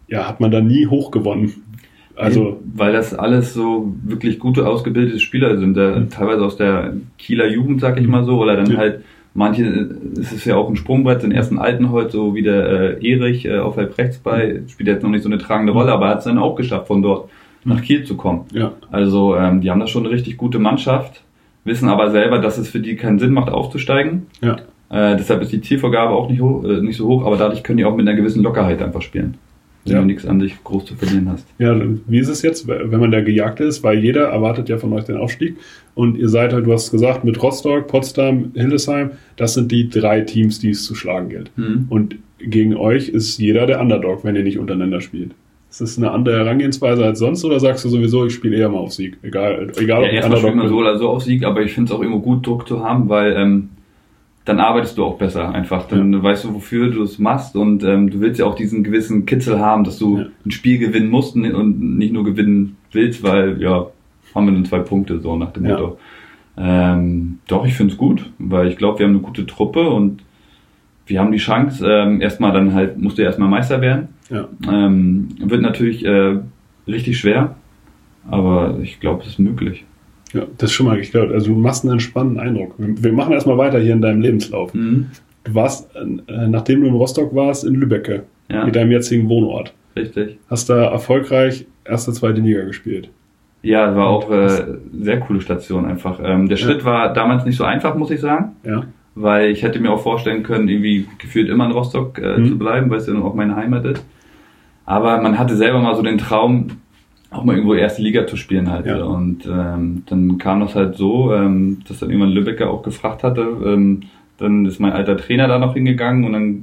[0.08, 1.52] ja, hat man da nie hoch gewonnen.
[2.20, 7.48] Also, weil das alles so wirklich gute ausgebildete Spieler sind, äh, teilweise aus der Kieler
[7.48, 8.76] Jugend, sag ich mal so, oder dann Ja.
[8.78, 9.00] halt
[9.34, 9.64] manche,
[10.20, 13.58] es ist ja auch ein Sprungbrett, den ersten Altenholz, so wie der äh, Erich äh,
[13.58, 16.24] auf halb rechts bei, spielt jetzt noch nicht so eine tragende Rolle, aber hat es
[16.24, 17.28] dann auch geschafft, von dort
[17.64, 18.46] nach Kiel zu kommen.
[18.52, 21.22] ja, Also ähm, die haben da schon eine richtig gute Mannschaft,
[21.64, 24.26] wissen aber selber, dass es für die keinen Sinn macht, aufzusteigen.
[24.40, 24.56] ja.
[24.92, 27.76] Äh, deshalb ist die Zielvorgabe auch nicht, hoch, äh, nicht so hoch, aber dadurch können
[27.78, 29.34] die auch mit einer gewissen Lockerheit einfach spielen.
[29.84, 30.00] Wenn Ja.
[30.00, 31.46] du nichts an sich groß zu verlieren hast.
[31.58, 31.74] Ja,
[32.06, 33.82] wie ist es jetzt, wenn man da gejagt ist?
[33.82, 35.56] Weil jeder erwartet ja von euch den Aufstieg.
[35.94, 40.20] Und ihr seid halt, du hast gesagt, mit Rostock, Potsdam, Hildesheim, das sind die drei
[40.20, 41.50] Teams, die es zu schlagen gilt.
[41.56, 41.86] Mhm.
[41.88, 45.30] Und gegen euch ist jeder der Underdog, wenn ihr nicht untereinander spielt.
[45.70, 48.78] Ist das eine andere Herangehensweise als sonst oder sagst du sowieso, ich spiele eher mal
[48.78, 49.18] auf Sieg?
[49.22, 51.92] Egal, egal Ja, ich erstmal spielt man so oder so auf Sieg, aber ich finde
[51.92, 53.68] es auch immer gut, Druck zu haben, weil ähm,
[54.50, 55.86] dann arbeitest du auch besser einfach.
[55.86, 59.24] Dann weißt du, wofür du es machst und ähm, du willst ja auch diesen gewissen
[59.24, 60.26] Kitzel haben, dass du Ja.
[60.44, 63.86] ein Spiel gewinnen musst und nicht nur gewinnen willst, weil ja,
[64.34, 65.70] haben wir nur zwei Punkte, so nach dem Ja.
[65.72, 65.98] Motto.
[66.58, 70.22] Ähm, doch, ich finde es gut, weil ich glaube, wir haben eine gute Truppe und
[71.06, 74.08] wir haben die Chance, ähm, erstmal dann halt, musst du erstmal Meister werden.
[74.30, 74.48] Ja.
[74.68, 76.38] Ähm, wird natürlich äh,
[76.88, 77.54] richtig schwer,
[78.28, 79.84] aber ich glaube, es ist möglich.
[80.32, 81.30] Ja, das ist schon mal geklaut.
[81.32, 82.74] Also du machst einen entspannten Eindruck.
[82.78, 84.72] Wir machen erstmal weiter hier in deinem Lebenslauf.
[84.74, 85.06] Mhm.
[85.44, 89.72] Du warst, äh, nachdem du in Rostock warst, in Lübbecke, Ja, mit deinem jetzigen Wohnort.
[89.96, 90.38] richtig.
[90.48, 93.08] Hast da erfolgreich erste, zweite Liga gespielt.
[93.62, 94.48] Ja, war auch äh,
[95.02, 96.18] sehr coole Station einfach.
[96.22, 98.52] Ähm, der Schritt war damals nicht so einfach, muss ich sagen.
[98.64, 98.84] Ja.
[99.14, 102.46] Weil ich hätte mir auch vorstellen können, irgendwie gefühlt immer in Rostock äh, Mhm.
[102.46, 104.06] zu bleiben, weil es ja auch meine Heimat ist.
[104.86, 106.68] Aber man hatte selber mal so den Traum,
[107.30, 108.86] auch mal irgendwo erste Liga zu spielen halt.
[108.86, 109.02] Ja.
[109.04, 113.40] Und ähm, dann kam das halt so, ähm, dass dann irgendwann Lübecker auch gefragt hatte.
[113.64, 114.00] Ähm,
[114.38, 116.62] dann ist mein alter Trainer da noch hingegangen und dann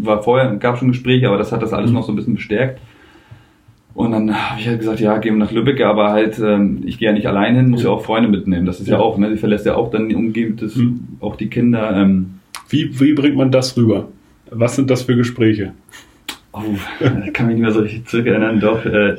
[0.00, 1.96] war vorher, gab schon Gespräche, aber das hat das alles Mhm.
[1.96, 2.80] noch so ein bisschen bestärkt.
[3.94, 6.98] Und dann habe ich halt gesagt, ja, gehen wir nach Lübeck, aber halt, ähm, ich
[6.98, 8.64] gehe ja nicht allein hin, muss ja auch Freunde mitnehmen.
[8.64, 9.00] Das ist ja, Ja.
[9.02, 11.00] auch, ne, sie verlässt ja auch dann die Umgebung, das, Mhm.
[11.20, 11.96] auch die Kinder.
[11.96, 12.34] Ähm,
[12.68, 14.08] Wie, wie bringt man das rüber?
[14.50, 15.72] Was sind das für Gespräche?
[16.52, 16.60] oh,
[17.32, 18.84] kann mich nicht mehr so richtig zurückerinnern, doch.
[18.84, 19.16] Äh,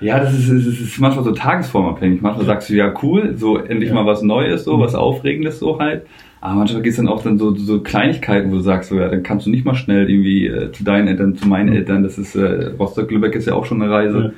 [0.00, 2.22] ja, das ist, ist, ist manchmal so tagesformabhängig.
[2.22, 3.94] Manchmal sagst du, ja, cool, so endlich Ja.
[3.96, 4.80] mal was Neues, so Mhm.
[4.82, 6.06] was Aufregendes so halt.
[6.42, 9.08] Aber manchmal geht es dann auch dann so, so Kleinigkeiten, wo du sagst, so, ja,
[9.08, 11.76] dann kannst du nicht mal schnell irgendwie äh, zu deinen Eltern, zu meinen Mhm.
[11.76, 12.02] Eltern.
[12.02, 14.32] Das ist, äh, Rostock-Lübeck ist ja auch schon eine Reise.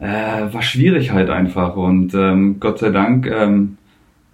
[0.00, 1.76] äh, war schwierig halt einfach.
[1.76, 3.76] Und ähm, Gott sei Dank ähm,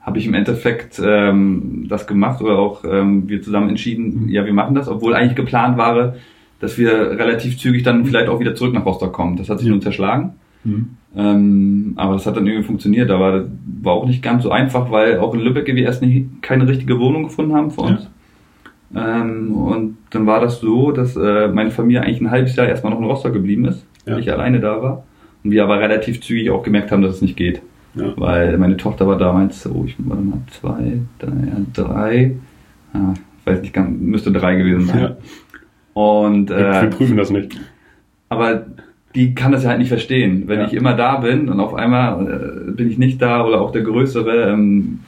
[0.00, 4.28] habe ich im Endeffekt ähm, das gemacht oder auch ähm, wir zusammen entschieden, Mhm.
[4.30, 6.14] ja, wir machen das, obwohl eigentlich geplant war,
[6.60, 9.36] dass wir relativ zügig dann vielleicht auch wieder zurück nach Rostock kommen.
[9.36, 9.72] Das hat sich Ja.
[9.72, 10.34] nun zerschlagen.
[10.64, 10.90] Mhm.
[11.16, 13.46] Ähm, aber das hat dann irgendwie funktioniert, aber
[13.82, 16.98] war auch nicht ganz so einfach, weil auch in Lübeck wir erst nicht, keine richtige
[17.00, 18.08] Wohnung gefunden haben für uns.
[18.94, 22.92] Ähm, und dann war das so, dass äh, meine Familie eigentlich ein halbes Jahr erstmal
[22.92, 24.14] noch in Rostock geblieben ist, Ja.
[24.14, 25.04] weil ich alleine da war.
[25.42, 27.62] Und wir aber relativ zügig auch gemerkt haben, dass es nicht geht.
[27.94, 28.12] Ja.
[28.16, 32.36] Weil meine Tochter war damals, oh, ich war mal zwei, drei, ja, drei,
[32.92, 35.00] ah, ich weiß nicht, ganz, müsste drei gewesen sein.
[35.00, 35.16] Ja.
[35.94, 37.58] Und äh, wir prüfen das nicht.
[38.28, 38.66] aber
[39.14, 40.44] die kann das ja halt nicht verstehen.
[40.46, 40.66] Wenn Ja.
[40.66, 43.82] ich immer da bin und auf einmal äh, bin ich nicht da oder auch der
[43.82, 45.00] Größere, ähm,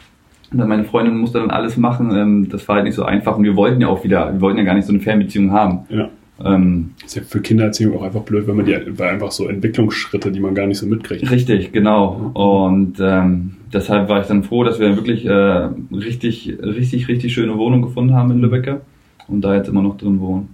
[0.52, 2.10] dann meine Freundin musste dann alles machen.
[2.14, 4.58] Ähm, das war halt nicht so einfach und wir wollten ja auch wieder, wir wollten
[4.58, 5.80] ja gar nicht so eine Fernbeziehung haben.
[5.88, 6.08] Ja.
[6.44, 10.32] Ähm, Ist ja für Kindererziehung auch einfach blöd, wenn man die, weil einfach so Entwicklungsschritte,
[10.32, 11.30] die man gar nicht so mitkriegt.
[11.30, 12.32] richtig, genau.
[12.34, 17.56] Und ähm, deshalb war ich dann froh, dass wir wirklich äh, richtig, richtig, richtig schöne
[17.56, 18.80] Wohnung gefunden haben in Lübbecke
[19.28, 20.48] und da jetzt immer noch drin wohnen.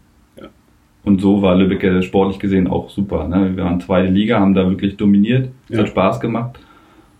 [1.04, 1.10] Ja.
[1.10, 3.26] Und so war Lübbecke sportlich gesehen auch super.
[3.28, 3.56] Ne?
[3.56, 5.48] Wir waren zweite Liga, haben da wirklich dominiert.
[5.68, 5.82] Es Ja.
[5.82, 6.58] hat Spaß gemacht.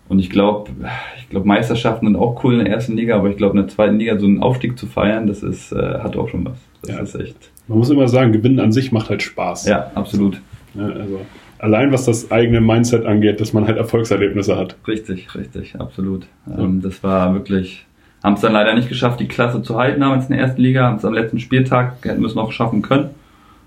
[0.09, 0.71] Und ich glaube,
[1.19, 3.69] ich glaube, Meisterschaften sind auch cool in der ersten Liga, aber ich glaube, in der
[3.69, 6.57] zweiten Liga so einen Aufstieg zu feiern, das ist, äh, hat auch schon was.
[6.83, 7.03] Das Ja.
[7.03, 7.51] ist echt.
[7.67, 9.67] Man muss immer sagen, Gewinnen an sich macht halt Spaß.
[9.69, 10.41] Ja, absolut.
[10.75, 11.21] Ja, also
[11.59, 14.77] allein was das eigene Mindset angeht, dass man halt Erfolgserlebnisse hat.
[14.87, 16.27] Richtig, richtig, absolut.
[16.59, 17.85] Ähm, das war wirklich,
[18.25, 20.85] haben es dann leider nicht geschafft, die Klasse zu halten damals in der ersten Liga,
[20.87, 23.11] haben es am letzten Spieltag, hätten wir es noch schaffen können,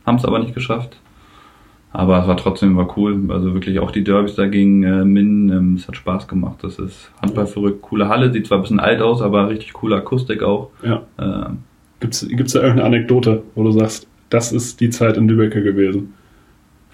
[0.06, 1.00] haben es aber nicht geschafft.
[1.94, 3.20] Aber es war trotzdem war cool.
[3.30, 6.60] Also wirklich auch die Derbys da gegen äh, Min, ähm, es hat Spaß gemacht.
[6.62, 9.98] Das ist Handball verrückt, coole Halle, sieht zwar ein bisschen alt aus, aber richtig coole
[9.98, 10.70] Akustik auch.
[10.84, 11.04] Ja.
[11.20, 11.58] Ähm,
[12.02, 16.14] Gibt's, gibt's da irgendeine Anekdote, wo du sagst, das ist die Zeit in Lübeck gewesen?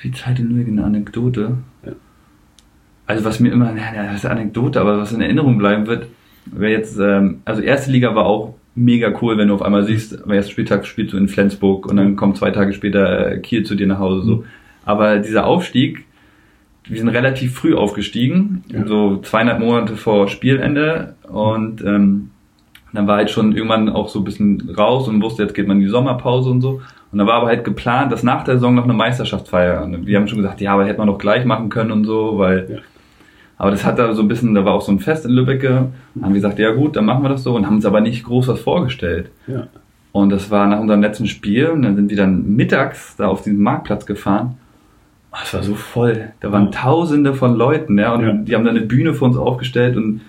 [0.03, 1.57] Die Zeit in Lübeck, eine Anekdote.
[1.85, 1.93] Ja.
[3.05, 6.07] Also was mir immer, ja, das ist eine Anekdote, aber was in Erinnerung bleiben wird,
[6.45, 10.23] wäre jetzt, ähm, also erste Liga war auch mega cool, wenn du auf einmal siehst,
[10.23, 13.63] am ersten Spieltag spielst du in Flensburg und dann kommt zwei Tage später äh, Kiel
[13.63, 14.25] zu dir nach Hause.
[14.25, 14.43] So.
[14.85, 16.05] Aber dieser Aufstieg,
[16.87, 18.85] wir sind relativ früh aufgestiegen, Ja.
[18.87, 22.29] so zweieinhalb Monate vor Spielende und ähm,
[22.93, 25.77] dann war halt schon irgendwann auch so ein bisschen raus und wusste, jetzt geht man
[25.77, 26.81] in die Sommerpause und so.
[27.11, 29.83] Und da war aber halt geplant, dass nach der Saison noch eine Meisterschaftsfeier.
[29.83, 32.37] Und wir haben schon gesagt, ja, aber hätte man doch gleich machen können und so,
[32.37, 32.67] weil.
[32.69, 32.77] Ja.
[33.57, 35.87] Aber das hat da so ein bisschen, da war auch so ein Fest in Lübbecke.
[36.15, 38.01] Dann haben wir gesagt, ja gut, dann machen wir das so und haben uns aber
[38.01, 39.31] nicht groß was vorgestellt.
[39.47, 39.67] Ja.
[40.11, 43.41] Und das war nach unserem letzten Spiel und dann sind wir dann mittags da auf
[43.43, 44.57] diesen Marktplatz gefahren.
[45.31, 46.29] Oh, Es war so voll.
[46.39, 46.71] Da waren.
[46.71, 48.33] Tausende von Leuten, ja, und Ja.
[48.33, 50.21] die haben dann eine Bühne für uns aufgestellt und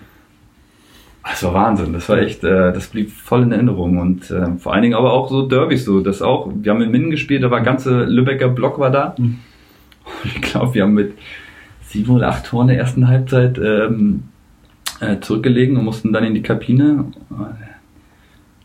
[1.23, 1.93] das war Wahnsinn.
[1.93, 5.13] Das war echt, äh, das blieb voll in Erinnerung und äh, vor allen Dingen aber
[5.13, 6.51] auch so Derbys so, das auch.
[6.53, 9.13] Wir haben in Minden gespielt, da war ganze Lübecker Block war da.
[9.17, 9.37] Mhm.
[10.23, 11.13] Ich glaube, wir haben mit
[11.89, 14.23] sieben oder acht Toren der ersten Halbzeit ähm,
[15.01, 17.05] äh, zurückgelegen und mussten dann in die Kabine.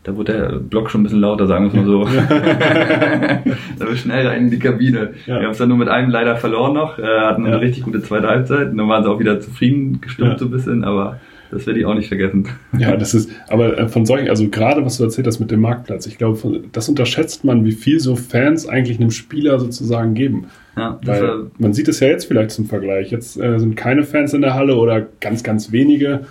[0.03, 2.03] Da wurde der Block schon ein bisschen lauter, sagen wir es mal so.
[3.79, 5.13] da wir schnell rein in die Kabine.
[5.25, 5.39] Ja.
[5.39, 7.53] Wir haben es dann nur mit einem leider verloren noch, äh, hatten Ja.
[7.53, 10.37] eine richtig gute zweite Halbzeit und dann waren sie auch wieder zufrieden gestimmt Ja.
[10.37, 11.19] so ein bisschen, aber
[11.51, 12.47] das werde ich auch nicht vergessen.
[12.77, 15.61] Ja, das ist, aber äh, von solchen, also gerade was du erzählt hast mit dem
[15.61, 20.45] Marktplatz, ich glaube, das unterschätzt man, wie viel so Fans eigentlich einem Spieler sozusagen geben.
[20.77, 23.09] Ja, Weil man sieht es ja jetzt vielleicht zum Vergleich.
[23.11, 26.25] Jetzt äh, sind keine Fans in der Halle oder ganz, ganz wenige.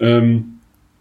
[0.00, 0.44] Ähm,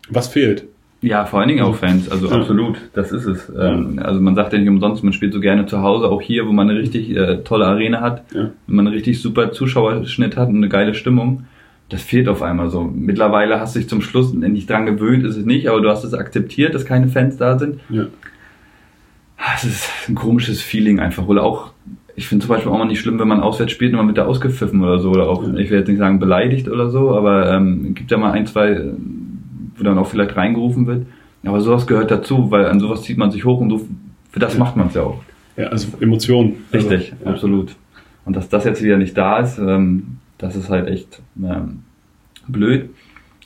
[0.10, 0.66] was fehlt?
[1.04, 2.36] Ja, vor allen Dingen auch Fans, also Ja.
[2.36, 3.52] absolut, das ist es.
[3.60, 6.46] Ähm, also man sagt ja nicht umsonst, man spielt so gerne zu Hause, auch hier,
[6.48, 8.52] wo man eine richtig äh, tolle Arena hat, Ja.
[8.68, 11.46] wenn man einen richtig super Zuschauerschnitt hat und eine geile Stimmung.
[11.92, 12.84] Das fehlt auf einmal so.
[12.84, 16.06] Mittlerweile hast du dich zum Schluss nicht dran gewöhnt, ist es nicht, aber du hast
[16.06, 17.82] es akzeptiert, dass keine Fans da sind.
[17.90, 18.06] Ja.
[19.56, 21.28] Es ist ein komisches Feeling einfach.
[21.28, 21.74] Oder auch
[22.16, 24.18] ich finde zum Beispiel auch mal nicht schlimm, wenn man auswärts spielt und man wird
[24.18, 25.10] da ausgepfiffen oder so.
[25.10, 28.32] Oder auch, ich will jetzt nicht sagen beleidigt oder so, aber ähm, gibt ja mal
[28.32, 28.92] ein, zwei,
[29.76, 31.06] wo dann auch vielleicht reingerufen wird.
[31.44, 33.88] Aber sowas gehört dazu, weil an sowas zieht man sich hoch und so,
[34.32, 34.60] für das ja.
[34.60, 35.22] macht man es ja auch.
[35.58, 36.64] Ja, also Emotionen.
[36.72, 37.76] Richtig, also, absolut.
[38.24, 41.84] Und dass das jetzt wieder nicht da ist, ähm, das ist halt echt ähm,
[42.48, 42.90] blöd.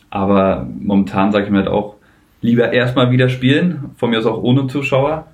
[0.10, 1.96] Aber momentan sage ich mir halt auch,
[2.42, 5.28] lieber erstmal wieder spielen, von mir aus auch ohne Zuschauer,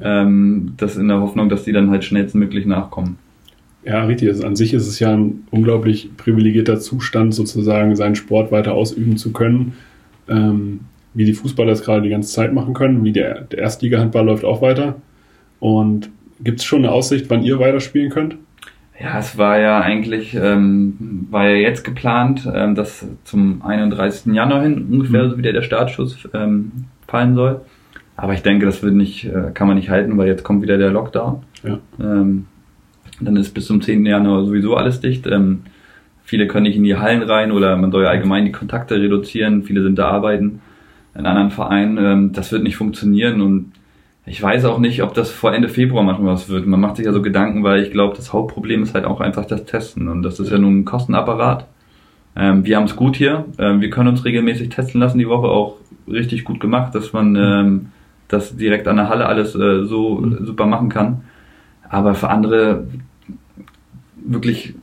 [0.00, 3.18] ähm, das in der Hoffnung, dass die dann halt schnellstmöglich nachkommen.
[3.84, 4.28] Ja, richtig.
[4.30, 9.18] Also an sich ist es ja ein unglaublich privilegierter Zustand, sozusagen seinen Sport weiter ausüben
[9.18, 9.74] zu können.
[10.26, 10.80] Ähm,
[11.12, 14.44] wie die Fußballer das gerade die ganze Zeit machen können, wie der, der Erstliga-Handball läuft
[14.44, 14.96] auch weiter.
[15.60, 18.36] Und gibt es schon eine Aussicht, wann ihr weiterspielen könnt?
[19.00, 24.32] Ja, es war ja eigentlich, ähm, war ja jetzt geplant, ähm, dass zum 31.
[24.32, 25.30] Januar hin ungefähr mhm.
[25.30, 26.70] so wieder der Startschuss ähm,
[27.08, 27.62] fallen soll.
[28.16, 30.78] Aber ich denke, das wird nicht, äh, kann man nicht halten, weil jetzt kommt wieder
[30.78, 31.42] der Lockdown.
[31.64, 31.78] Ja.
[32.00, 32.46] Ähm,
[33.20, 34.06] dann ist bis zum 10.
[34.06, 35.26] Januar sowieso alles dicht.
[35.26, 35.62] Ähm,
[36.22, 39.64] viele können nicht in die Hallen rein oder man soll ja allgemein die Kontakte reduzieren.
[39.64, 40.60] Viele sind da arbeiten
[41.16, 41.98] in anderen Vereinen.
[41.98, 43.72] Ähm, das wird nicht funktionieren und
[44.26, 46.66] ich weiß auch nicht, ob das vor Ende Februar manchmal was wird.
[46.66, 49.44] Man macht sich ja so Gedanken, weil ich glaube, das Hauptproblem ist halt auch einfach
[49.44, 50.08] das Testen.
[50.08, 51.66] Und das ist ja nun ein Kostenapparat.
[52.34, 53.44] Ähm, wir haben es gut hier.
[53.58, 55.48] Ähm, wir können uns regelmäßig testen lassen die Woche.
[55.48, 55.76] Auch
[56.08, 57.86] richtig gut gemacht, dass man ähm,
[58.28, 60.46] das direkt an der Halle alles äh, so mhm.
[60.46, 61.24] super machen kann.
[61.88, 62.86] Aber für andere
[64.16, 64.74] wirklich,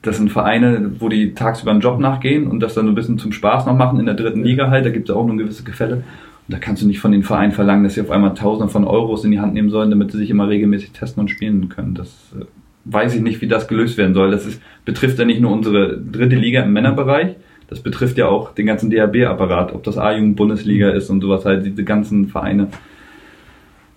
[0.00, 3.18] das sind Vereine, wo die tagsüber einen Job nachgehen und das dann so ein bisschen
[3.18, 4.86] zum Spaß noch machen in der dritten Liga halt.
[4.86, 6.04] Da gibt es auch nur gewisse Gefälle.
[6.48, 8.84] Und da kannst du nicht von den Vereinen verlangen, dass sie auf einmal Tausende von
[8.84, 11.94] Euros in die Hand nehmen sollen, damit sie sich immer regelmäßig testen und spielen können.
[11.94, 12.44] Das äh,
[12.84, 14.30] weiß ich nicht, wie das gelöst werden soll.
[14.30, 17.36] Das ist, betrifft ja nicht nur unsere dritte Liga im Männerbereich,
[17.72, 21.84] das betrifft ja auch den ganzen DHB-Apparat, ob das A-Jugend-Bundesliga ist und sowas halt, diese
[21.84, 22.68] ganzen Vereine.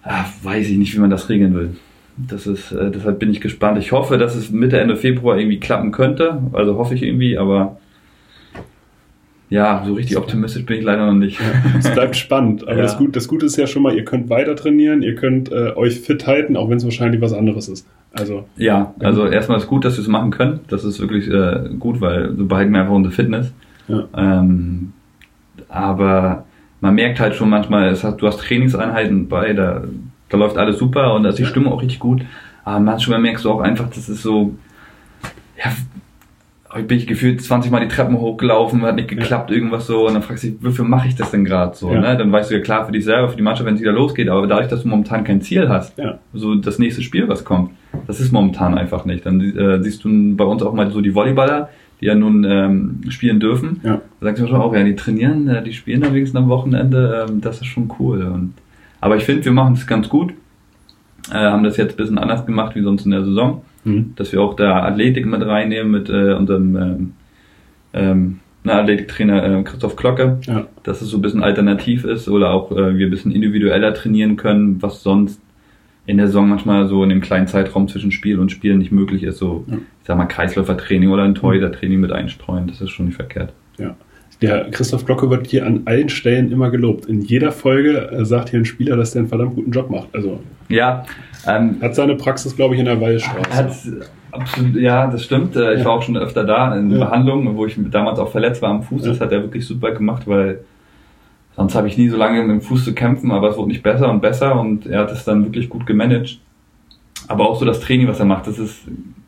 [0.02, 1.76] Ach, weiß ich nicht, wie man das regeln will.
[2.16, 3.78] Das ist, äh, deshalb bin ich gespannt.
[3.78, 6.42] Ich hoffe, dass es Mitte, Ende Februar irgendwie klappen könnte.
[6.54, 7.78] Also hoffe ich irgendwie, aber
[9.50, 11.40] ja, so richtig optimistisch bin ich leider noch nicht.
[11.78, 12.64] es bleibt spannend.
[12.64, 12.82] Aber ja.
[12.82, 15.74] das, Gute, das Gute ist ja schon mal, ihr könnt weiter trainieren, ihr könnt äh,
[15.76, 17.88] euch fit halten, auch wenn es wahrscheinlich was anderes ist.
[18.12, 20.62] Also, ja, also erstmal ist gut, dass wir es machen können.
[20.70, 23.54] Das ist wirklich äh, gut, weil so behalten wir einfach unsere Fitness.
[23.88, 24.08] Ja.
[24.18, 24.94] Ähm,
[25.68, 26.46] aber
[26.82, 29.84] man merkt halt schon manchmal, es hat, du hast Trainingseinheiten bei, da,
[30.30, 32.22] da läuft alles super und da ist die Stimme auch richtig gut.
[32.64, 34.56] Aber manchmal merkst du auch einfach, das ist so,
[35.64, 35.72] ja,
[36.84, 39.56] bin ich gefühlt 20 Mal die Treppen hochgelaufen, hat nicht geklappt, ja.
[39.56, 41.92] irgendwas so, und dann fragst du dich, wofür mache ich das denn gerade so?
[41.92, 42.02] Ja.
[42.02, 42.18] Ne?
[42.18, 44.30] Dann weißt du ja klar für dich selber, für die Mannschaft, wenn es wieder losgeht,
[44.30, 46.20] aber dadurch, dass du momentan kein Ziel hast, ja.
[46.34, 47.72] so das nächste Spiel, was kommt,
[48.08, 49.26] das ist momentan einfach nicht.
[49.26, 51.70] Dann äh, siehst du bei uns auch mal so die Volleyballer,
[52.02, 53.80] die ja nun ähm, spielen dürfen.
[53.84, 54.02] Ja.
[54.20, 57.26] Da sagst du schon auch, ja, die trainieren, ja, die spielen dann wenigstens am Wochenende,
[57.30, 58.24] ähm, das ist schon cool.
[58.24, 58.54] Und,
[59.00, 60.34] aber ich finde, wir machen es ganz gut.
[61.32, 63.64] Äh, haben das jetzt ein bisschen anders gemacht wie sonst in der Saison.
[63.86, 64.13] Mhm.
[64.15, 67.13] Dass wir auch da Athletik mit reinnehmen mit äh, unserem ähm,
[67.93, 70.67] ähm, Athletiktrainer äh, Christoph Glocke, ja.
[70.84, 74.36] dass es so ein bisschen alternativ ist oder auch äh, wir ein bisschen individueller trainieren
[74.36, 75.39] können, was sonst
[76.08, 79.24] in der Saison manchmal so in dem kleinen Zeitraum zwischen Spiel und Spiel nicht möglich
[79.24, 79.78] ist, so, ja.
[79.78, 83.54] ich sag mal, Kreisläufertraining oder ein Torhütertraining mit einstreuen, das ist schon nicht verkehrt.
[83.78, 83.95] Ja.
[84.41, 87.06] Der Christoph Glocke wird hier an allen Stellen immer gelobt.
[87.06, 90.10] In jeder Folge äh, sagt hier ein Spieler, dass der einen verdammt guten Job macht.
[90.13, 91.06] Also ja,
[91.48, 93.56] ähm, hat seine Praxis, glaube ich, in der Wallstraße.
[93.56, 93.71] Hat,
[94.32, 95.56] absolut, ja, das stimmt.
[95.56, 95.86] Äh, ich ja.
[95.86, 96.98] war auch schon öfter da in ja.
[97.00, 99.04] Behandlung, wo ich damals auch verletzt war am Fuß.
[99.04, 100.60] Das hat er wirklich super gemacht, weil
[101.56, 103.84] Sonst habe ich nie so lange mit dem Fuß zu kämpfen, aber es wurde nicht
[103.84, 106.39] besser und besser und er hat es dann wirklich gut gemanagt.
[107.28, 108.82] Aber auch so das Training, was er macht, das ist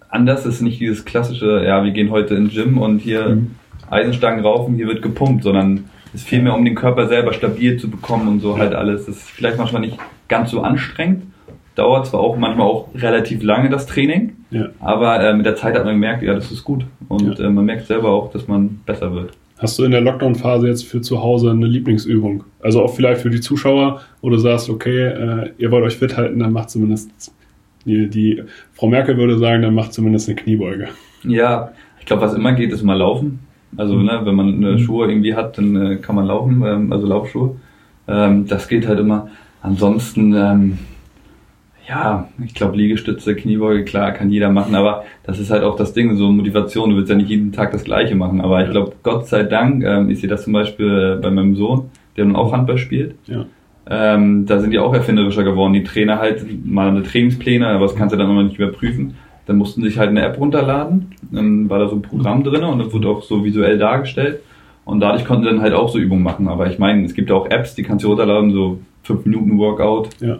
[0.10, 3.56] anders, das ist nicht dieses klassische, ja, wir gehen heute ins Gym und hier mhm.
[3.89, 7.78] Eisenstangen raufen, hier wird gepumpt, sondern es ist viel mehr um den Körper selber stabil
[7.78, 9.06] zu bekommen und so halt alles.
[9.06, 9.97] Das ist vielleicht manchmal nicht
[10.28, 11.23] ganz so anstrengend,
[11.76, 14.69] dauert zwar auch manchmal auch relativ lange das Training, ja.
[14.80, 17.45] aber äh, mit der Zeit hat man gemerkt, ja, das ist gut und ja.
[17.45, 19.32] äh, man merkt selber auch, dass man besser wird.
[19.60, 22.43] Hast du in der Lockdown-Phase jetzt für zu Hause eine Lieblingsübung?
[22.62, 26.15] Also auch vielleicht für die Zuschauer, wo du sagst, okay, äh, ihr wollt euch fit
[26.15, 27.34] halten, dann macht zumindest
[27.88, 30.89] die, die Frau Merkel würde sagen, dann macht zumindest eine Kniebeuge.
[31.23, 33.39] Ja, ich glaube, was immer geht, ist mal laufen.
[33.78, 34.06] Also, mhm.
[34.06, 34.80] ne, wenn man eine mhm.
[34.80, 37.56] Schuhe irgendwie hat, dann äh, kann man laufen, ähm, also Laufschuhe.
[38.08, 39.30] Ähm, das geht halt immer.
[39.62, 40.78] Ansonsten, ähm,
[41.88, 45.94] ja, ich glaube Liegestütze, Kniebeuge, klar, kann jeder machen, aber das ist halt auch das
[45.94, 48.94] Ding, so Motivation, du willst ja nicht jeden Tag das Gleiche machen, aber ich glaube,
[49.04, 52.36] Gott sei Dank, ähm, ich sehe das zum Beispiel äh, bei meinem Sohn, der nun
[52.36, 53.46] auch Handball spielt, ja.
[53.90, 57.96] ähm, da sind die auch erfinderischer geworden, die Trainer halt mal eine Trainingspläne, aber das
[57.96, 59.16] kannst du dann noch nicht überprüfen,
[59.48, 62.80] dann mussten sich halt eine App runterladen, dann war da so ein Programm drin und
[62.80, 64.42] das wurde auch so visuell dargestellt
[64.86, 67.30] und dadurch konnten sie dann halt auch so Übungen machen, aber ich meine, es gibt
[67.30, 70.38] ja auch Apps, die kannst du runterladen, so 5 Minuten Workout, ja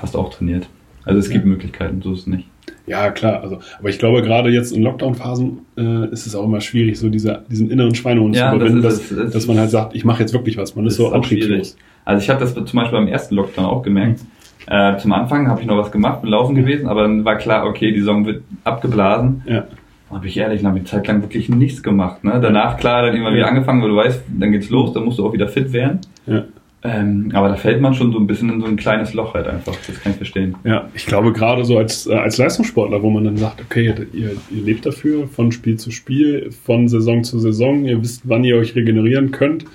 [0.00, 0.68] hast auch trainiert.
[1.04, 2.46] Also es gibt Möglichkeiten, so ist es nicht.
[2.86, 3.42] Ja, klar.
[3.42, 7.08] Also, aber ich glaube, gerade jetzt in Lockdown-Phasen äh, ist es auch immer schwierig, so
[7.08, 9.18] diese, diesen inneren Schweinehund Ja, zu das überwinden, ist dass.
[9.18, 10.76] Es dass man halt sagt, ich mache jetzt wirklich was.
[10.76, 11.76] Man ist, so auch antriebslos.
[12.04, 14.20] Also ich habe das zum Beispiel beim ersten Lockdown auch gemerkt.
[14.66, 17.66] Äh, zum Anfang habe ich noch was gemacht, bin laufen gewesen, aber dann war klar,
[17.66, 19.42] okay, die Saison wird abgeblasen.
[19.46, 19.64] Ja.
[20.10, 22.24] Und bin ich ehrlich, dann habe ich eine Zeit lang wirklich nichts gemacht.
[22.24, 22.38] Ne?
[22.42, 25.26] Danach, klar, dann immer wieder angefangen, weil du weißt, dann geht's los, dann musst du
[25.26, 26.00] auch wieder fit werden.
[26.26, 26.44] Ja.
[26.82, 29.46] Ähm, aber da fällt man schon so ein bisschen in so ein kleines Loch halt
[29.46, 29.76] einfach.
[29.86, 30.56] Das kann ich verstehen.
[30.64, 34.30] Ja, ich glaube gerade so als, äh, als Leistungssportler, wo man dann sagt, okay, ihr,
[34.50, 38.56] ihr lebt dafür von Spiel zu Spiel, von Saison zu Saison, ihr wisst, wann ihr
[38.56, 39.66] euch regenerieren könnt.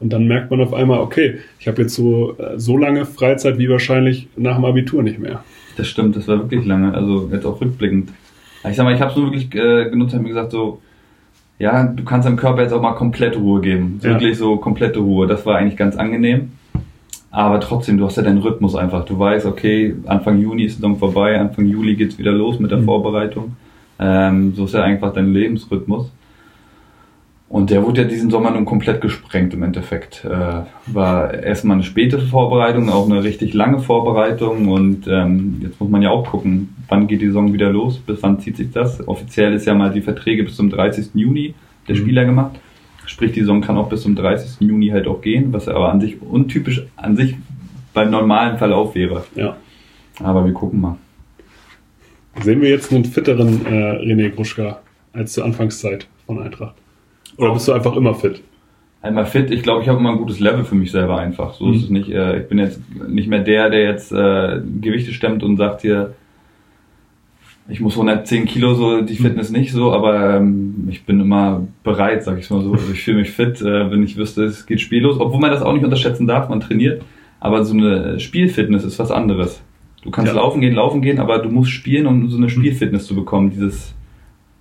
[0.00, 3.58] Und dann merkt man auf einmal, okay, ich habe jetzt so, äh, so lange Freizeit
[3.58, 5.42] wie wahrscheinlich nach dem Abitur nicht mehr.
[5.76, 6.94] Das stimmt, das war wirklich lange.
[6.94, 8.10] Also jetzt auch rückblickend.
[8.68, 10.80] Ich sag mal, ich habe es nur wirklich äh, genutzt und mir gesagt so,
[11.58, 13.98] ja, du kannst deinem Körper jetzt auch mal komplette Ruhe geben.
[14.02, 14.10] Ja.
[14.10, 15.26] Wirklich so komplette Ruhe.
[15.26, 16.52] Das war eigentlich ganz angenehm.
[17.30, 19.04] Aber trotzdem, du hast ja deinen Rhythmus einfach.
[19.04, 22.78] Du weißt, okay, Anfang Juni ist Saison vorbei, Anfang Juli geht's wieder los mit der
[22.78, 22.84] Mhm.
[22.84, 23.56] Vorbereitung.
[24.00, 26.10] Ähm, so ist ja einfach dein Lebensrhythmus.
[27.48, 30.22] Und der wurde ja diesen Sommer nun komplett gesprengt im Endeffekt.
[30.24, 34.68] Äh, war erstmal eine späte Vorbereitung, auch eine richtig lange Vorbereitung.
[34.68, 38.22] Und ähm, jetzt muss man ja auch gucken, wann geht die Saison wieder los, bis
[38.22, 39.06] wann zieht sich das.
[39.08, 41.10] Offiziell ist ja mal die Verträge bis zum 30.
[41.14, 41.54] Juni
[41.88, 42.00] der Mhm.
[42.00, 42.60] Spieler gemacht.
[43.06, 44.60] Sprich, die Saison kann auch bis zum 30.
[44.68, 47.34] Juni halt auch gehen, was aber an sich untypisch an sich
[47.94, 49.24] beim normalen Verlauf wäre.
[49.34, 49.56] Ja.
[50.22, 50.96] Aber wir gucken mal.
[52.42, 54.80] Sehen wir jetzt einen fitteren äh, René Gruschka
[55.14, 56.74] als zur Anfangszeit von Eintracht?
[57.38, 58.42] Oder bist du einfach immer fit?
[59.00, 61.54] Einmal fit, ich glaube, ich habe immer ein gutes Level für mich selber einfach.
[61.54, 61.74] So Mhm.
[61.74, 62.10] ist es nicht.
[62.10, 66.14] Äh, ich bin jetzt nicht mehr der, der jetzt äh, Gewichte stemmt und sagt hier,
[67.70, 72.24] ich muss 110 Kilo, so die Fitness nicht so, aber ähm, ich bin immer bereit,
[72.24, 72.72] sag ich mal so.
[72.72, 75.20] Also ich fühle mich fit, äh, wenn ich wüsste, es geht spiellos.
[75.20, 77.02] Obwohl man das auch nicht unterschätzen darf, man trainiert.
[77.40, 79.62] Aber so eine Spielfitness ist was anderes.
[80.02, 80.38] Du kannst Ja.
[80.40, 83.50] laufen gehen, laufen gehen, aber du musst spielen, um so eine Spielfitness zu bekommen.
[83.50, 83.94] Dieses,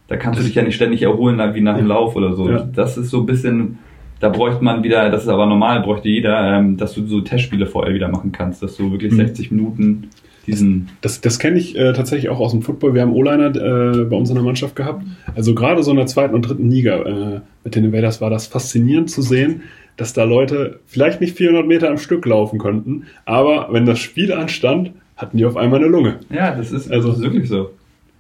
[0.08, 1.88] da kannst du dich ja nicht ständig erholen, wie nach dem.
[1.88, 2.50] Lauf oder so.
[2.50, 2.68] Ja.
[2.74, 3.80] Das ist so ein bisschen,
[4.20, 7.66] da bräuchte man wieder, das ist aber normal, bräuchte jeder, ähm, dass du so Testspiele
[7.66, 9.18] vorher wieder machen kannst, dass du wirklich Mhm.
[9.18, 10.10] 60 Minuten
[10.48, 12.94] diesen, Das, das kenne ich äh, tatsächlich auch aus dem Football.
[12.94, 15.04] Wir haben O-Liner äh, bei uns in der Mannschaft gehabt.
[15.36, 18.48] Also gerade so in der zweiten und dritten Liga äh, mit den Invaders war das
[18.48, 19.64] faszinierend zu sehen,
[19.98, 24.32] dass da Leute vielleicht nicht 400 Meter am Stück laufen könnten, aber wenn das Spiel
[24.32, 26.20] anstand, hatten die auf einmal eine Lunge.
[26.34, 27.72] ja, das ist, Also- das ist wirklich so.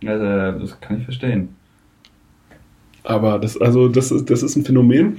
[0.06, 1.50] Also, das kann ich verstehen.
[3.08, 5.18] Aber das, also das, ist, das ist ein Phänomen.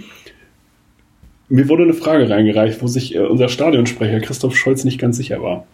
[1.49, 5.43] Mir wurde eine Frage reingereicht, wo sich äh, unser Stadionsprecher Christoph Scholz nicht ganz sicher
[5.43, 5.65] war.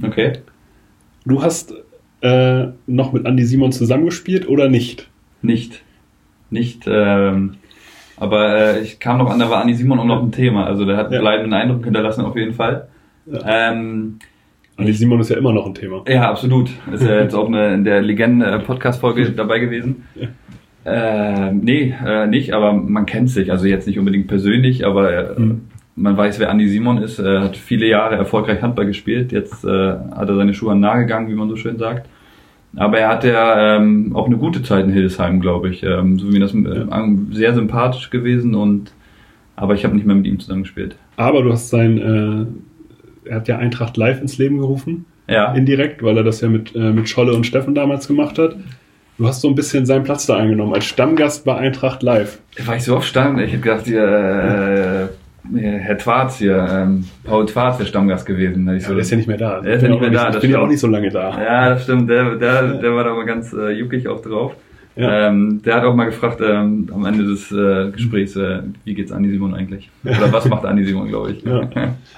[0.00, 0.34] Okay.
[1.24, 1.74] Du hast
[2.20, 5.08] äh, noch mit Andy Simon zusammengespielt oder nicht?
[5.42, 5.82] Nicht.
[6.50, 7.56] Nicht, ähm,
[8.16, 10.64] aber äh, ich kam noch an, da war Andi Simon auch noch ein Thema.
[10.66, 11.16] Also der hat Ja.
[11.18, 12.86] einen bleibenden Eindruck hinterlassen auf jeden Fall.
[13.26, 13.72] Ja.
[13.72, 14.20] Ähm,
[14.76, 16.04] Andy Simon ist ja immer noch ein Thema.
[16.06, 16.70] Ja, absolut.
[16.92, 20.04] Ist ja jetzt auch eine, in der Legenden-Podcast-Folge dabei gewesen.
[20.14, 20.28] Ja.
[20.86, 23.50] Äh, nee, äh, nicht, aber man kennt sich.
[23.50, 25.62] Also jetzt nicht unbedingt persönlich, aber äh, Mhm.
[25.96, 27.18] man weiß, wer Andi Simon ist.
[27.18, 29.32] Er hat viele Jahre erfolgreich Handball gespielt.
[29.32, 32.08] Jetzt äh, hat er seine Schuhe an Nagel gegangen, wie man so schön sagt.
[32.76, 35.82] Aber er hatte ja ähm, auch eine gute Zeit in Hildesheim, glaube ich.
[35.82, 36.84] Ähm, so wie das äh,
[37.32, 38.92] sehr sympathisch gewesen und
[39.58, 40.96] aber ich habe nicht mehr mit ihm zusammengespielt.
[41.16, 41.96] Aber du hast sein,
[43.24, 45.54] äh, er hat ja Eintracht live ins Leben gerufen, Ja.
[45.54, 48.54] indirekt, weil er das ja mit, äh, mit Scholle und Steffen damals gemacht hat.
[49.18, 52.38] Du hast so ein bisschen seinen Platz da eingenommen, als Stammgast bei Eintracht live.
[52.66, 57.04] War ich so oft stand, ich hätte gedacht, hier, äh, hier, Herr Twarz hier, ähm,
[57.24, 58.66] Paul Twarz wäre Stammgast gewesen.
[58.66, 59.60] Ja, so, der ist ja nicht mehr da.
[59.60, 61.30] Der ist ja nicht mehr da, Ich bin ja auch nicht so lange da.
[61.42, 64.54] ja, das stimmt, der, der, der war da mal ganz äh, juckig auch drauf.
[64.96, 65.28] Ja.
[65.28, 69.12] Ähm, der hat auch mal gefragt ähm, am Ende des äh, Gesprächs, äh, wie geht's
[69.12, 69.90] Andi Simon eigentlich?
[70.04, 71.42] Oder was macht Andi Simon, glaube ich.
[71.42, 71.68] Ja.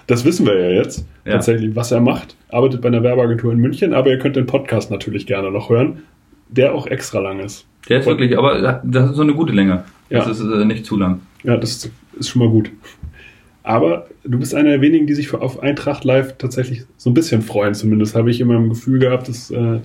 [0.06, 1.32] Das wissen wir ja jetzt Ja.
[1.32, 2.36] tatsächlich, was er macht.
[2.50, 6.04] Arbeitet bei einer Werbeagentur in München, aber ihr könnt den Podcast natürlich gerne noch hören,
[6.48, 7.66] der auch extra lang ist.
[7.88, 9.84] Der ist wirklich, aber das ist so eine gute Länge.
[10.10, 10.30] Das Ja.
[10.32, 11.20] ist äh, nicht zu lang.
[11.44, 12.70] Ja, das ist schon mal gut.
[13.62, 17.14] Aber du bist einer der wenigen, die sich für- auf Eintracht live tatsächlich so ein
[17.14, 17.74] bisschen freuen.
[17.74, 19.80] Zumindest habe ich immer im Gefühl gehabt, dass, äh,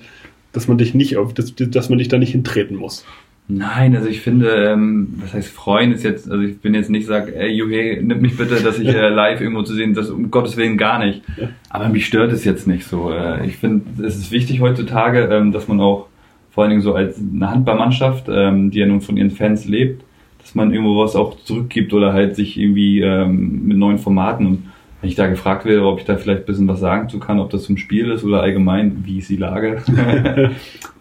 [0.53, 3.05] dass man dich nicht auf, dass, dass man dich da nicht hintreten muss.
[3.49, 7.07] Nein, also ich finde, ähm, was heißt freuen ist jetzt, also ich bin jetzt nicht
[7.07, 10.31] sag, ey Juhe, nimm mich bitte, dass ich äh, live irgendwo zu sehen, das um
[10.31, 11.23] Gottes Willen gar nicht.
[11.69, 13.11] Aber mich stört es jetzt nicht so.
[13.11, 16.07] Äh, ich finde, es ist wichtig heutzutage, ähm, dass man auch
[16.53, 20.03] vor allen Dingen so als eine Handballmannschaft, ähm, die ja nun von ihren Fans lebt,
[20.39, 24.63] dass man irgendwo was auch zurückgibt oder halt sich irgendwie ähm, mit neuen Formaten und
[25.01, 27.39] wenn ich da gefragt wäre, ob ich da vielleicht ein bisschen was sagen zu kann,
[27.39, 29.81] ob das zum Spiel ist oder allgemein, wie ist die Lage,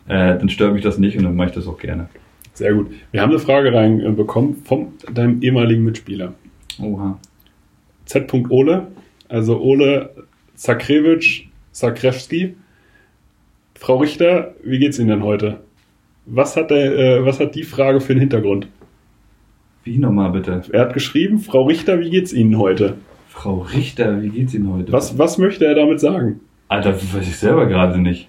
[0.09, 2.09] äh, dann stört mich das nicht und dann mache ich das auch gerne.
[2.55, 2.89] Sehr gut.
[3.13, 6.33] Wir haben eine Frage reinbekommen von deinem ehemaligen Mitspieler.
[6.81, 7.19] Oha.
[8.07, 8.33] Z.
[8.51, 8.89] Ole,
[9.29, 10.11] also Ole
[10.57, 12.55] Zakrewicz Zakrewski,
[13.83, 15.59] Frau Richter, wie geht's Ihnen denn heute?
[16.25, 18.69] Was hat, der, äh, was hat die Frage für einen Hintergrund?
[19.83, 20.63] Wie nochmal bitte?
[20.71, 22.99] Er hat geschrieben, Frau Richter, wie geht's Ihnen heute?
[23.27, 24.93] Frau Richter, wie geht's Ihnen heute?
[24.93, 26.43] Was, was möchte er damit sagen?
[26.69, 28.29] Alter, das weiß ich selber gerade nicht.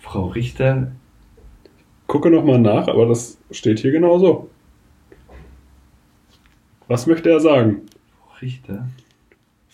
[0.00, 0.92] Frau Richter,
[2.06, 4.50] Gucke nochmal nach, aber das steht hier genauso.
[6.88, 7.86] Was möchte er sagen?
[8.18, 8.86] Frau Richter?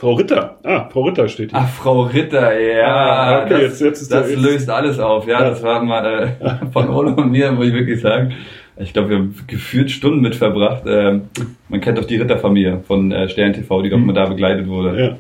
[0.01, 0.57] Frau Ritter.
[0.63, 1.61] Ah, Frau Ritter steht hier.
[1.63, 2.87] Ach, Frau Ritter, ja.
[2.87, 5.27] Ah, okay, das jetzt- jetzt ist das löst alles auf.
[5.27, 5.51] Ja, Ja.
[5.51, 8.33] das war mal äh, von Ole und mir, muss ich wirklich sagen.
[8.79, 10.85] Ich glaube, wir haben gefühlt Stunden mit verbracht.
[10.87, 11.25] Ähm,
[11.69, 14.07] man kennt doch die Ritterfamilie von äh, Stern TV, die doch Mhm.
[14.07, 14.99] mal da begleitet wurde.
[14.99, 15.17] Ja.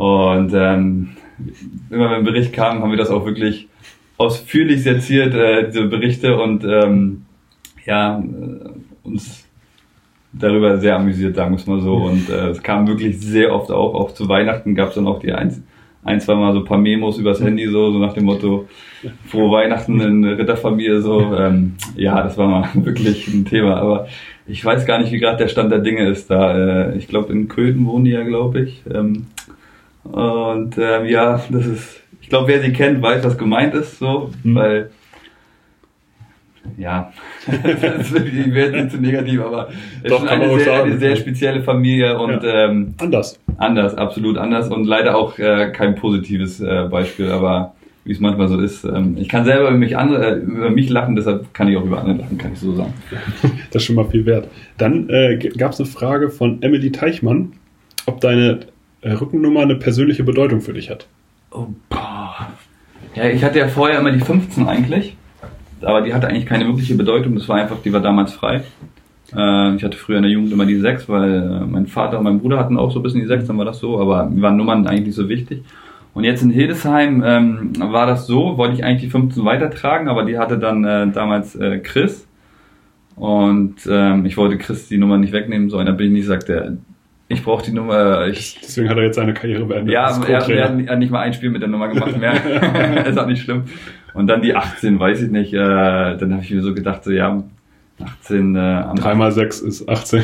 [0.00, 1.10] Und ähm,
[1.88, 3.68] immer wenn ein Bericht kam, haben wir das auch wirklich
[4.16, 7.22] ausführlich seziert, äh, diese Berichte und ähm,
[7.86, 8.70] ja, äh,
[9.06, 9.46] uns
[10.32, 11.94] darüber sehr amüsiert, sagen wir es mal so.
[11.96, 15.18] Und äh, es kam wirklich sehr oft auch, auch zu Weihnachten gab es dann auch
[15.20, 15.62] die ein,
[16.04, 18.68] ein, zwei Mal so ein paar Memos übers Handy, so, so nach dem Motto,
[19.26, 21.34] frohe Weihnachten in Ritterfamilie, so.
[21.34, 24.06] Ähm, ja, das war mal wirklich ein Thema, aber
[24.46, 26.90] ich weiß gar nicht, wie gerade der Stand der Dinge ist da.
[26.90, 28.82] Äh, ich glaube, in Köthen wohnen die ja, glaube ich.
[28.92, 29.26] Ähm,
[30.04, 34.30] und ähm, ja, das ist, ich glaube, wer sie kennt, weiß, was gemeint ist, so,
[34.42, 34.54] Mhm.
[34.54, 34.90] weil,
[36.80, 37.12] ja,
[37.46, 39.68] ich werde nicht zu negativ, aber
[40.02, 43.38] es Doch, ist eine sehr, eine sehr spezielle Familie und ähm, Anders.
[43.58, 47.74] anders, absolut anders und leider auch äh, kein positives äh, Beispiel, aber
[48.04, 48.84] wie es manchmal so ist.
[48.84, 51.84] Ähm, ich kann selber über mich, andere, äh, über mich lachen, deshalb kann ich auch
[51.84, 52.94] über andere lachen, kann ich so sagen.
[53.70, 54.48] Das ist schon mal viel wert.
[54.78, 57.52] Dann äh, gab es eine Frage von Emily Teichmann,
[58.06, 58.60] ob deine
[59.02, 61.06] äh, Rückennummer eine persönliche Bedeutung für dich hat.
[61.50, 62.48] Oh, boah.
[63.14, 65.16] Ja, ich hatte ja vorher immer die 15 eigentlich,
[65.82, 67.34] aber die hatte eigentlich keine wirkliche Bedeutung.
[67.34, 68.62] Das war einfach, die war damals frei.
[69.34, 72.24] Äh, ich hatte früher in der Jugend immer die 6, weil äh, mein Vater und
[72.24, 74.42] mein Bruder hatten auch so ein bisschen die 6, dann war das so, aber mir
[74.42, 75.64] waren Nummern eigentlich nicht so wichtig.
[76.12, 80.24] Und jetzt in Hildesheim ähm, war das so, wollte ich eigentlich die 15 weitertragen, aber
[80.24, 82.26] die hatte dann äh, damals äh, Chris.
[83.14, 86.48] Und ähm, ich wollte Chris die Nummer nicht wegnehmen, so dann bin ich nicht, sagt
[86.48, 86.78] er,
[87.28, 89.94] ich brauche die Nummer, ich, Deswegen hat er jetzt seine Karriere beendet.
[89.94, 92.34] ja, er, er hat nicht mal ein Spiel mit der Nummer gemacht mehr.
[93.06, 93.64] ist auch nicht schlimm.
[94.14, 95.52] Und dann die 18, weiß ich nicht.
[95.54, 95.58] Äh,
[96.16, 97.42] dann habe ich mir so gedacht, so ja,
[98.02, 100.22] 18 äh, am 3 mal 6 ist 18.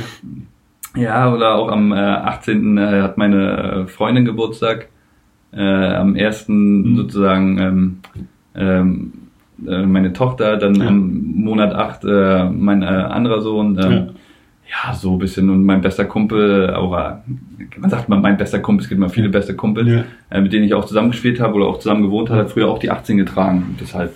[0.96, 2.78] ja, oder auch am äh, 18.
[2.78, 4.88] Äh, hat meine äh, Freundin Geburtstag.
[5.52, 6.48] Äh, am 1.
[6.48, 6.96] Mhm.
[6.96, 7.96] sozusagen ähm,
[8.54, 9.12] ähm,
[9.66, 10.88] äh, meine Tochter, dann Ja.
[10.88, 13.78] am Monat 8 äh, mein äh, anderer Sohn.
[13.82, 14.06] Ähm, Ja.
[14.70, 14.94] Ja.
[14.94, 15.48] so ein bisschen.
[15.50, 17.14] Und mein bester Kumpel, auch, äh,
[17.78, 20.04] man sagt mal mein bester Kumpel, es gibt immer viele beste Kumpels, Ja.
[20.30, 22.78] äh, mit denen ich auch zusammengespielt habe oder auch zusammen gewohnt habe, hat früher auch
[22.78, 23.76] die 18 getragen.
[23.80, 24.14] Deshalb.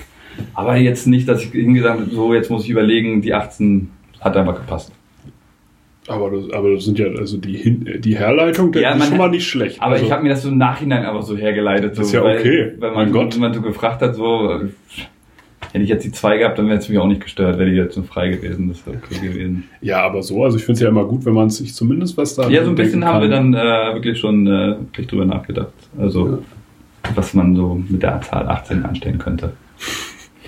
[0.55, 3.90] Aber jetzt nicht, dass ich hingesagt habe, so jetzt muss ich überlegen, die 18
[4.20, 4.92] hat einfach gepasst.
[6.09, 9.28] Aber, das, aber das sind ja, also die, die Herleitung, der Ja, ist schon mal
[9.30, 9.80] nicht schlecht.
[9.80, 11.94] Aber also, ich habe mir das so im Nachhinein einfach so hergeleitet.
[11.94, 12.72] So, Ist ja okay.
[12.78, 13.34] Weil Mein man, Gott.
[13.34, 14.61] wenn man so gefragt hat, so,
[15.72, 17.76] hätte ich jetzt die zwei gehabt, dann wäre es mich auch nicht gestört, wäre die
[17.76, 18.68] jetzt so frei gewesen.
[18.68, 19.64] Das wäre okay gewesen.
[19.80, 22.34] Ja, aber so, also ich finde es ja immer gut, wenn man sich zumindest was
[22.34, 25.72] da Ja, so ein bisschen haben wir dann äh, wirklich schon äh, wirklich drüber nachgedacht.
[25.98, 26.42] Also,
[27.14, 29.52] was man so mit der Zahl 18 anstellen könnte.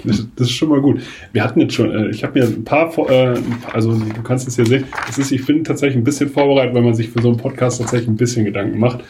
[0.04, 1.00] Das, das ist schon mal gut.
[1.32, 3.94] Wir hatten jetzt schon, äh, ich habe mir ein paar, vor- äh, ein paar- also
[3.94, 6.94] du kannst es hier sehen, es ist, ich bin tatsächlich ein bisschen vorbereitet, weil man
[6.94, 9.04] sich für so einen Podcast tatsächlich ein bisschen Gedanken macht.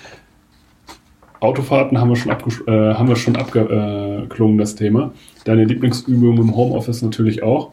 [1.42, 5.12] Autofahrten haben wir schon, abgesch- äh, haben wir schon abgeklungen, das Thema.
[5.44, 7.72] Deine Lieblingsübung im Homeoffice natürlich auch.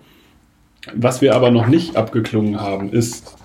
[0.96, 3.36] Was wir aber noch nicht abgeklungen haben, ist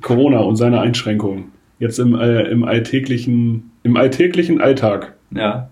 [0.00, 1.44] Corona und seine Einschränkungen.
[1.78, 5.14] Jetzt im, äh, im, alltäglichen, im alltäglichen Alltag.
[5.30, 5.68] Ja.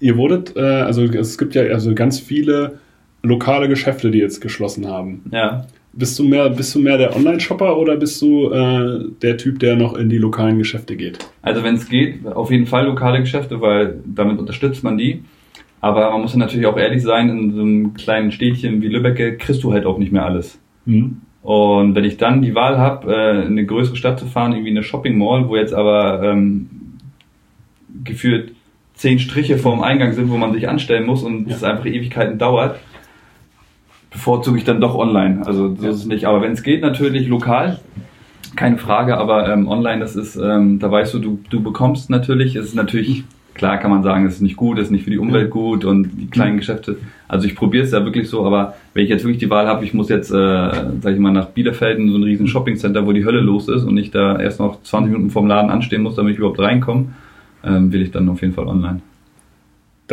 [0.00, 2.78] Ihr wurdet, äh, also es gibt ja also ganz viele
[3.22, 5.24] lokale Geschäfte, die jetzt geschlossen haben.
[5.32, 5.66] Ja.
[5.94, 9.76] Bist du mehr, bist du mehr der Online-Shopper oder bist du äh, der Typ, der
[9.76, 11.18] noch in die lokalen Geschäfte geht?
[11.42, 15.22] Also wenn es geht, auf jeden Fall lokale Geschäfte, weil damit unterstützt man die.
[15.82, 19.36] Aber man muss ja natürlich auch ehrlich sein, in so einem kleinen Städtchen wie Lübbecke
[19.36, 20.58] kriegst du halt auch nicht mehr alles.
[20.86, 21.18] Hm?
[21.42, 24.70] Und wenn ich dann die Wahl habe, äh, in eine größere Stadt zu fahren, irgendwie
[24.70, 26.70] eine Shopping Mall, wo jetzt aber ähm,
[28.04, 28.52] gefühlt
[28.94, 31.56] zehn Striche vorm Eingang sind, wo man sich anstellen muss und Ja.
[31.56, 32.78] es einfach Ewigkeiten dauert,
[34.12, 35.42] bevorzuge ich dann doch online.
[35.46, 35.90] Also so Ja.
[35.90, 36.24] ist es nicht.
[36.26, 37.78] Aber wenn es geht, natürlich lokal,
[38.56, 39.16] keine Frage.
[39.16, 42.74] Aber ähm, online, das ist, ähm, da weißt du, du, du bekommst natürlich, es ist
[42.74, 45.44] natürlich klar, kann man sagen, es ist nicht gut, es ist nicht für die Umwelt
[45.44, 45.50] Ja.
[45.50, 46.96] gut und die kleinen Geschäfte.
[47.28, 49.84] Also ich probiere es ja wirklich so, aber wenn ich jetzt wirklich die Wahl habe,
[49.84, 53.12] ich muss jetzt, äh, sag ich mal, nach Bielefeld in so ein riesen Shoppingcenter, wo
[53.12, 56.14] die Hölle los ist und ich da erst noch 20 Minuten vorm Laden anstehen muss,
[56.16, 57.06] damit ich überhaupt reinkomme,
[57.64, 59.00] ähm, will ich dann auf jeden Fall online.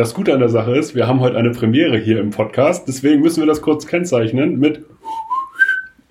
[0.00, 3.20] Das Gute an der Sache ist, wir haben heute eine Premiere hier im Podcast, deswegen
[3.20, 4.82] müssen wir das kurz kennzeichnen mit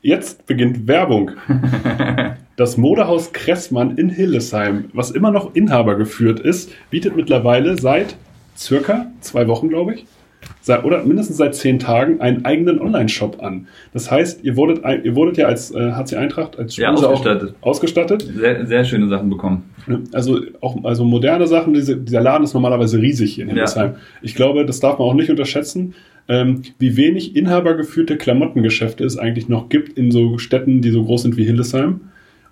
[0.03, 1.31] Jetzt beginnt Werbung.
[2.55, 8.15] Das Modehaus Kressmann in Hildesheim, was immer noch Inhaber geführt ist, bietet mittlerweile seit
[8.55, 10.05] circa zwei Wochen, glaube ich,
[10.77, 13.67] oder mindestens seit zehn Tagen einen eigenen Online-Shop an.
[13.93, 17.55] Das heißt, ihr wurdet, ihr wurdet ja als äh, HC Eintracht als ja, ausgestattet.
[17.61, 18.21] ausgestattet.
[18.21, 19.69] Sehr, sehr schöne Sachen bekommen.
[20.13, 21.73] Also auch also moderne Sachen.
[21.73, 23.91] Diese, dieser Laden ist normalerweise riesig hier in Hildesheim.
[23.91, 23.97] Ja.
[24.21, 25.95] Ich glaube, das darf man auch nicht unterschätzen
[26.29, 31.23] ähm, wie wenig inhabergeführte Klamottengeschäfte es eigentlich noch gibt in so Städten, die so groß
[31.23, 32.01] sind wie Hildesheim.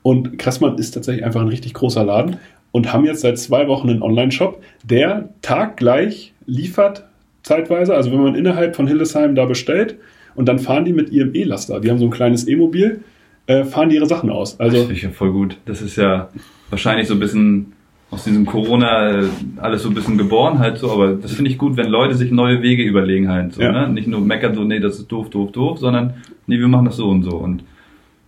[0.02, 2.38] Und Kressmann ist tatsächlich einfach ein richtig großer Laden
[2.72, 7.07] und haben jetzt seit zwei Wochen einen Online-Shop, der taggleich liefert,
[7.48, 7.96] zeitweise.
[7.96, 9.98] Also wenn man innerhalb von Hildesheim da bestellt
[10.36, 11.80] und dann fahren die mit ihrem E-Laster.
[11.80, 13.02] Die haben so ein kleines E-Mobil,
[13.48, 14.60] äh, fahren die ihre Sachen aus.
[14.60, 15.58] Also, das finde ich ja voll gut.
[15.66, 16.30] Das ist ja
[16.70, 17.74] wahrscheinlich so ein bisschen
[18.10, 19.24] aus diesem Corona äh,
[19.58, 22.32] alles so ein bisschen geboren halt so, aber das finde ich gut, wenn Leute sich
[22.32, 23.72] neue Wege überlegen halt so, ja.
[23.72, 23.94] ne?
[23.94, 26.14] Nicht nur meckern so, nee, das ist doof, doof, doof, sondern
[26.46, 27.64] nee, wir machen das so und so und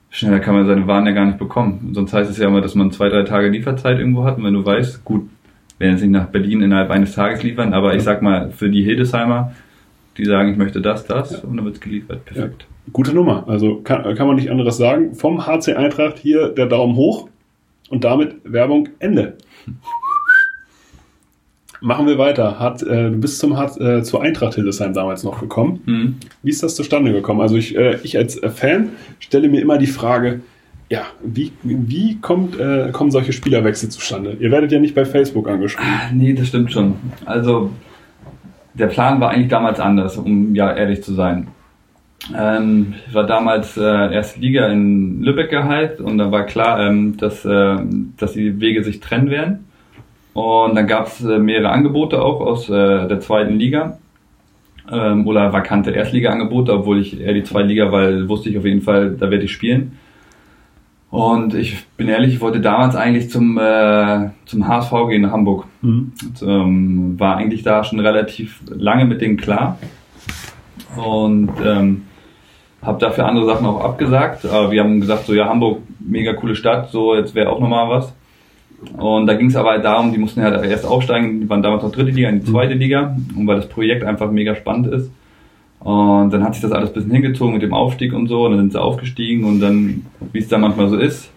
[0.10, 1.92] schneller kann man seine Waren ja gar nicht bekommen.
[1.94, 4.54] Sonst heißt es ja immer, dass man zwei, drei Tage Lieferzeit irgendwo hat und wenn
[4.54, 5.30] du weißt, gut,
[5.80, 9.54] werden nicht nach Berlin innerhalb eines Tages liefern, aber ich sag mal, für die Hildesheimer,
[10.18, 11.40] die sagen, ich möchte das, das ja.
[11.40, 12.26] und dann wird's geliefert.
[12.26, 12.64] Perfekt.
[12.64, 12.68] Ja.
[12.92, 13.46] Gute Nummer.
[13.48, 15.16] Also kann, kann man nicht anderes sagen.
[15.16, 17.30] Vom HC Eintracht hier der Daumen hoch
[17.90, 19.38] und damit Werbung Ende.
[21.82, 22.60] Machen wir weiter.
[22.60, 25.82] Hat, äh, du bist zum, hat, äh, zur Eintracht Hildesheim damals noch gekommen.
[25.86, 26.16] Mhm.
[26.44, 27.40] Wie ist das zustande gekommen?
[27.40, 30.42] Also ich, äh, ich als Fan stelle mir immer die Frage,
[30.90, 34.38] ja, wie, wie kommt, äh, kommen solche Spielerwechsel zustande?
[34.40, 35.88] Ihr werdet ja nicht bei Facebook angeschrieben.
[35.88, 36.96] Ah, nee, das stimmt schon.
[37.26, 37.72] Also
[38.74, 41.48] der Plan war eigentlich damals anders, um ja ehrlich zu sein.
[42.36, 47.18] Ähm, ich war damals äh, erste Liga in Lübeck geheilt und da war klar, ähm,
[47.18, 47.78] dass, äh,
[48.18, 49.66] dass die Wege sich trennen werden.
[50.34, 54.00] Und dann gab es äh, mehrere Angebote auch aus äh, der zweiten Liga
[54.92, 58.82] ähm, oder vakante Erstliga-Angebote, obwohl ich eher die zweite Liga, weil wusste ich auf jeden
[58.82, 59.98] Fall, da werde ich spielen.
[61.12, 65.66] Und ich bin ehrlich, ich wollte damals eigentlich zum, äh, zum HSV gehen nach Hamburg.
[65.82, 66.12] Mhm.
[66.22, 69.80] Und, ähm, war eigentlich da schon relativ lange mit denen klar.
[70.96, 72.04] Und ähm,
[72.82, 74.46] habe dafür andere Sachen auch abgesagt.
[74.46, 77.90] Aber wir haben gesagt, so ja, Hamburg, mega coole Stadt, so jetzt wäre auch nochmal
[77.90, 78.14] was.
[78.98, 81.84] Und da ging es aber halt darum, die mussten ja erst aufsteigen, die waren damals
[81.84, 85.12] noch dritte Liga in die zweite Liga, und weil das Projekt einfach mega spannend ist.
[85.80, 88.52] Und dann hat sich das alles ein bisschen hingezogen mit dem Aufstieg und so, und
[88.52, 91.32] dann sind sie aufgestiegen und dann, wie es da manchmal so ist,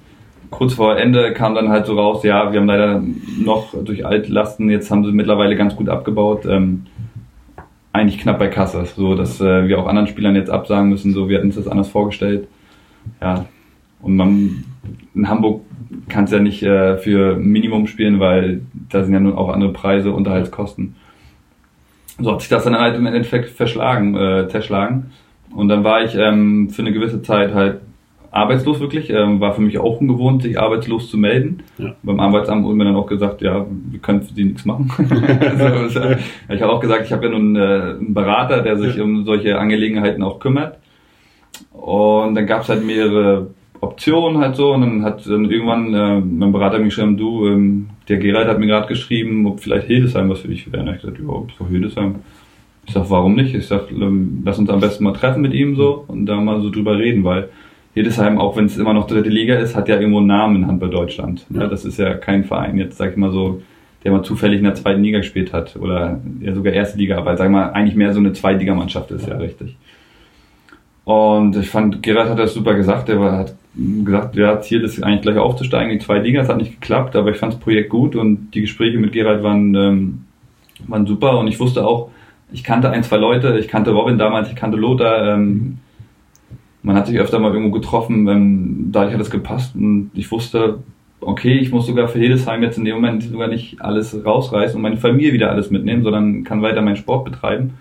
[0.50, 3.02] kurz vor Ende kam dann halt so raus, ja, wir haben leider
[3.38, 6.86] noch durch Altlasten, jetzt haben sie mittlerweile ganz gut abgebaut, ähm,
[7.92, 11.28] eigentlich knapp bei Kasse, so dass äh, wir auch anderen Spielern jetzt absagen müssen, so
[11.28, 12.48] wir hatten uns das anders vorgestellt.
[13.20, 13.46] Ja,
[14.00, 14.64] und man
[15.14, 15.62] in Hamburg
[16.08, 19.72] kann es ja nicht äh, für Minimum spielen, weil da sind ja nun auch andere
[19.72, 20.96] Preise, Unterhaltskosten.
[22.20, 25.12] So hat sich das dann halt im Endeffekt verschlagen, äh, zerschlagen.
[25.54, 27.80] Und dann war ich ähm, für eine gewisse Zeit halt
[28.30, 29.10] arbeitslos wirklich.
[29.10, 31.62] Ähm, war für mich auch ungewohnt, sich arbeitslos zu melden.
[31.78, 31.94] Ja.
[32.02, 34.90] Beim Arbeitsamt wurde mir dann auch gesagt, ja, wir können für Sie nichts machen.
[35.60, 36.00] also,
[36.48, 39.58] ich habe auch gesagt, ich habe ja nun äh, einen Berater, der sich um solche
[39.58, 40.78] Angelegenheiten auch kümmert.
[41.72, 43.48] Und dann gab es halt mehrere
[43.82, 47.88] Optionen halt so und dann hat dann irgendwann äh, mein Berater mir geschrieben, du, ähm,
[48.08, 50.84] der Gerald hat mir gerade geschrieben, ob vielleicht Hildesheim was für dich wäre.
[50.84, 52.16] Und ich gesagt, überhaupt so Hildesheim.
[52.86, 53.54] Ich sag, warum nicht?
[53.54, 56.62] Ich sag, ähm, lass uns am besten mal treffen mit ihm so und da mal
[56.62, 57.48] so drüber reden, weil
[57.94, 60.66] Hildesheim, auch wenn es immer noch dritte Liga ist, hat ja irgendwo einen Namen in
[60.68, 61.44] Handball Deutschland.
[61.50, 61.62] Ja.
[61.62, 61.66] ja.
[61.66, 63.62] das ist ja kein Verein, jetzt sag ich mal so,
[64.04, 67.36] der mal zufällig in der zweiten Liga gespielt hat oder ja sogar erste Liga, aber
[67.36, 69.76] sag mal, eigentlich mehr so eine Zweitligamannschaft ist ja, ja richtig.
[71.04, 75.22] Und ich fand, Gerard hat das super gesagt, der hat gesagt, ja, Ziel ist eigentlich
[75.22, 78.16] gleich aufzusteigen die zweite Liga, es hat nicht geklappt, aber ich fand das Projekt gut
[78.16, 80.24] und die Gespräche mit Gerard waren, ähm,
[80.86, 82.10] waren super und ich wusste auch,
[82.52, 85.78] ich kannte ein, zwei Leute, ich kannte Robin damals, ich kannte Lothar, ähm,
[86.82, 90.80] man hat sich öfter mal irgendwo getroffen, ähm, dadurch hat es gepasst und ich wusste,
[91.20, 94.82] okay, ich muss sogar für Hildesheim jetzt in dem Moment sogar nicht alles rausreißen und
[94.82, 97.74] meine Familie wieder alles mitnehmen, sondern kann weiter meinen Sport betreiben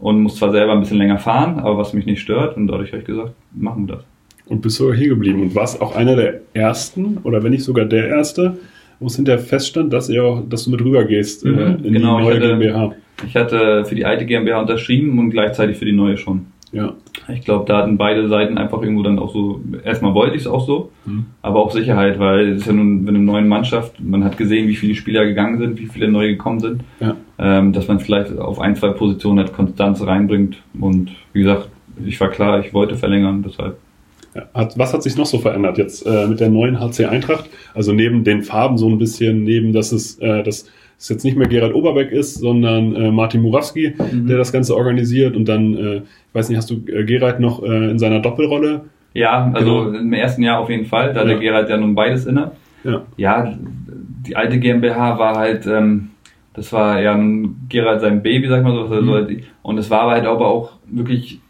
[0.00, 2.90] und muss zwar selber ein bisschen länger fahren, aber was mich nicht stört und dadurch
[2.90, 4.04] habe ich gesagt, machen wir das.
[4.48, 7.84] Und bist sogar hier geblieben und warst auch einer der ersten oder wenn nicht sogar
[7.84, 8.56] der erste,
[9.00, 11.92] wo es hinterher feststand, dass, ihr auch, dass du mit rüber gehst mhm, äh, in
[11.92, 12.94] genau, die neue ich hatte, GmbH.
[13.26, 16.46] Ich hatte für die alte GmbH unterschrieben und gleichzeitig für die neue schon.
[16.72, 16.94] Ja.
[17.28, 20.46] Ich glaube, da hatten beide Seiten einfach irgendwo dann auch so, erstmal wollte ich es
[20.46, 21.26] auch so, mhm.
[21.40, 24.68] aber auch Sicherheit, weil es ist ja nun mit einer neuen Mannschaft, man hat gesehen,
[24.68, 27.16] wie viele Spieler gegangen sind, wie viele neue gekommen sind, ja.
[27.38, 31.68] ähm, dass man vielleicht auf ein, zwei Positionen halt Konstanz reinbringt und wie gesagt,
[32.04, 33.78] ich war klar, ich wollte verlängern, deshalb.
[34.54, 37.48] Hat, was hat sich noch so verändert jetzt äh, mit der neuen HC Eintracht?
[37.74, 40.66] Also neben den Farben so ein bisschen, neben dass es äh, das
[40.98, 44.26] es jetzt nicht mehr Gerald Oberbeck ist, sondern äh, Martin Murawski, mhm.
[44.26, 47.62] der das Ganze organisiert und dann, äh, ich weiß nicht, hast du äh, Gerald noch
[47.62, 48.82] äh, in seiner Doppelrolle?
[49.14, 49.98] Ja, also genau.
[49.98, 51.26] im ersten Jahr auf jeden Fall, da ja.
[51.26, 52.50] der Gerald ja nun beides inne.
[52.84, 53.02] Ja.
[53.16, 53.54] ja,
[54.26, 56.10] die alte GmbH war halt, ähm,
[56.54, 57.18] Das war ja
[57.68, 58.94] Gerald sein Baby, sag ich mal so.
[58.94, 59.42] Mhm.
[59.62, 61.40] Und es war halt aber auch wirklich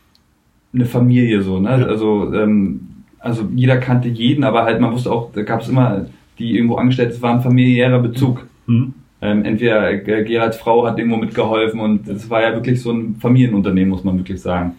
[0.73, 1.81] eine Familie so, ne?
[1.81, 1.87] Ja.
[1.87, 2.81] Also, ähm,
[3.19, 6.07] also jeder kannte jeden, aber halt man wusste auch, da gab es immer,
[6.39, 8.47] die irgendwo angestellt, es war ein familiärer Bezug.
[8.67, 8.95] Mhm.
[9.21, 13.17] Ähm, entweder äh, Geralds Frau hat irgendwo mitgeholfen und es war ja wirklich so ein
[13.17, 14.75] Familienunternehmen, muss man wirklich sagen.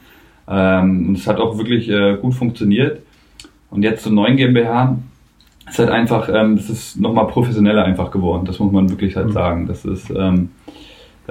[0.48, 3.02] Ähm, und es hat auch wirklich äh, gut funktioniert.
[3.70, 4.98] Und jetzt zum neuen GmbH
[5.70, 8.46] ist halt einfach, ähm, das ist nochmal professioneller einfach geworden.
[8.46, 9.34] Das muss man wirklich halt mhm.
[9.34, 9.68] sagen.
[9.68, 10.72] Das ist, ähm, äh,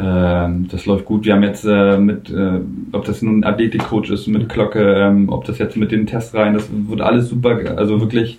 [0.00, 1.24] das läuft gut.
[1.24, 2.60] Wir haben jetzt äh, mit, äh,
[2.92, 6.54] ob das nun ein Athletikcoach ist, mit Glocke, ähm, ob das jetzt mit den Testreihen,
[6.54, 8.38] das wird alles super, also wirklich,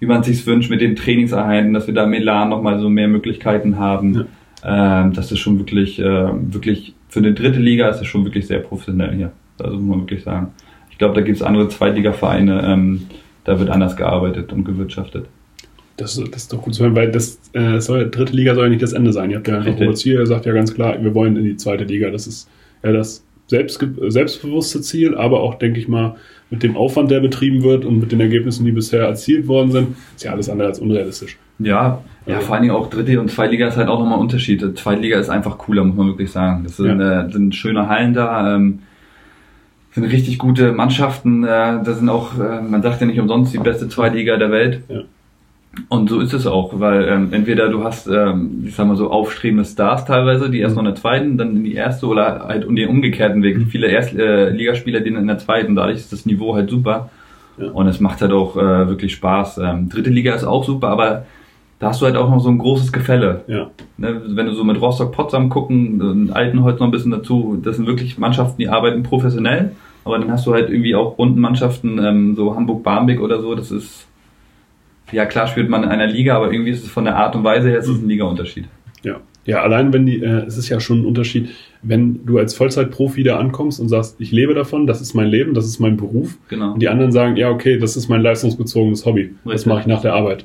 [0.00, 3.78] wie man sich's wünscht, mit den Trainingseinheiten, dass wir da Milan nochmal so mehr Möglichkeiten
[3.78, 4.26] haben.
[4.62, 5.02] Ja.
[5.04, 8.46] Ähm, das ist schon wirklich, äh, wirklich, für eine dritte Liga ist es schon wirklich
[8.46, 9.32] sehr professionell hier.
[9.58, 10.48] Also muss man wirklich sagen.
[10.90, 13.06] Ich glaube, da gibt es andere Zweitliga-Vereine, ähm,
[13.44, 15.26] da wird anders gearbeitet und gewirtschaftet.
[15.98, 18.70] Das, das ist doch gut zu hören, weil das äh, soll, dritte Liga soll ja
[18.70, 19.30] nicht das Ende sein.
[19.30, 21.84] Ihr habt ja einfach Ziel, ihr sagt ja ganz klar, wir wollen in die zweite
[21.84, 22.10] Liga.
[22.10, 22.48] Das ist
[22.82, 26.16] ja das selbst, selbstbewusste Ziel, aber auch, denke ich mal,
[26.50, 29.96] mit dem Aufwand, der betrieben wird und mit den Ergebnissen, die bisher erzielt worden sind,
[30.16, 31.36] ist ja alles andere als unrealistisch.
[31.58, 34.18] Ja, ja, also vor allen Dingen auch dritte und zweite Liga ist halt auch nochmal
[34.18, 34.78] ein Unterschied.
[34.78, 36.62] Zweite Liga ist einfach cooler, muss man wirklich sagen.
[36.64, 37.22] Das sind, ja.
[37.22, 38.54] äh, sind schöne Hallen da.
[38.54, 38.80] Ähm,
[39.92, 41.42] sind richtig gute Mannschaften.
[41.44, 44.82] Äh, da sind auch, äh, man sagt ja nicht umsonst, die beste Zweitliga der Welt.
[44.88, 45.00] Ja.
[45.88, 49.10] Und so ist es auch, weil ähm, entweder du hast, ähm, ich sag mal so,
[49.10, 52.64] aufstrebende Stars teilweise, die erst noch in der zweiten, dann in die erste oder halt
[52.64, 53.58] um den umgekehrten Weg.
[53.58, 53.66] Mhm.
[53.66, 57.10] Viele Erstligaspieler, äh, die in der zweiten, dadurch ist das Niveau halt super.
[57.58, 57.70] Ja.
[57.70, 59.58] Und es macht halt auch äh, wirklich Spaß.
[59.58, 61.26] Ähm, dritte Liga ist auch super, aber
[61.78, 63.44] da hast du halt auch noch so ein großes Gefälle.
[63.46, 63.70] Ja.
[63.96, 67.86] Ne, wenn du so mit Rostock Potsdam gucken, Altenholz noch ein bisschen dazu, das sind
[67.86, 69.72] wirklich Mannschaften, die arbeiten professionell,
[70.04, 73.70] aber dann hast du halt irgendwie auch bunten Mannschaften, ähm, so Hamburg-Barmbek oder so, das
[73.70, 74.06] ist,
[75.12, 77.44] ja klar spielt man in einer Liga, aber irgendwie ist es von der Art und
[77.44, 78.66] Weise her ist es ein Liga-Unterschied.
[79.02, 79.20] Ja.
[79.44, 81.48] Ja, allein wenn die, äh, es ist ja schon ein Unterschied,
[81.80, 85.54] wenn du als Vollzeitprofi da ankommst und sagst, ich lebe davon, das ist mein Leben,
[85.54, 86.36] das ist mein Beruf.
[86.50, 86.74] Genau.
[86.74, 89.22] Und die anderen sagen, ja, okay, das ist mein leistungsbezogenes Hobby.
[89.22, 89.52] Richtig.
[89.52, 90.44] Das mache ich nach der Arbeit.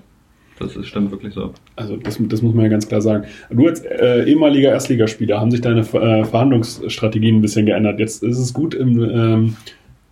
[0.57, 1.51] Das ist, stimmt wirklich so.
[1.75, 3.25] Also das, das muss man ja ganz klar sagen.
[3.49, 7.99] Du als äh, ehemaliger Erstligaspieler haben sich deine äh, Verhandlungsstrategien ein bisschen geändert.
[7.99, 9.57] Jetzt ist es gut, im, ähm,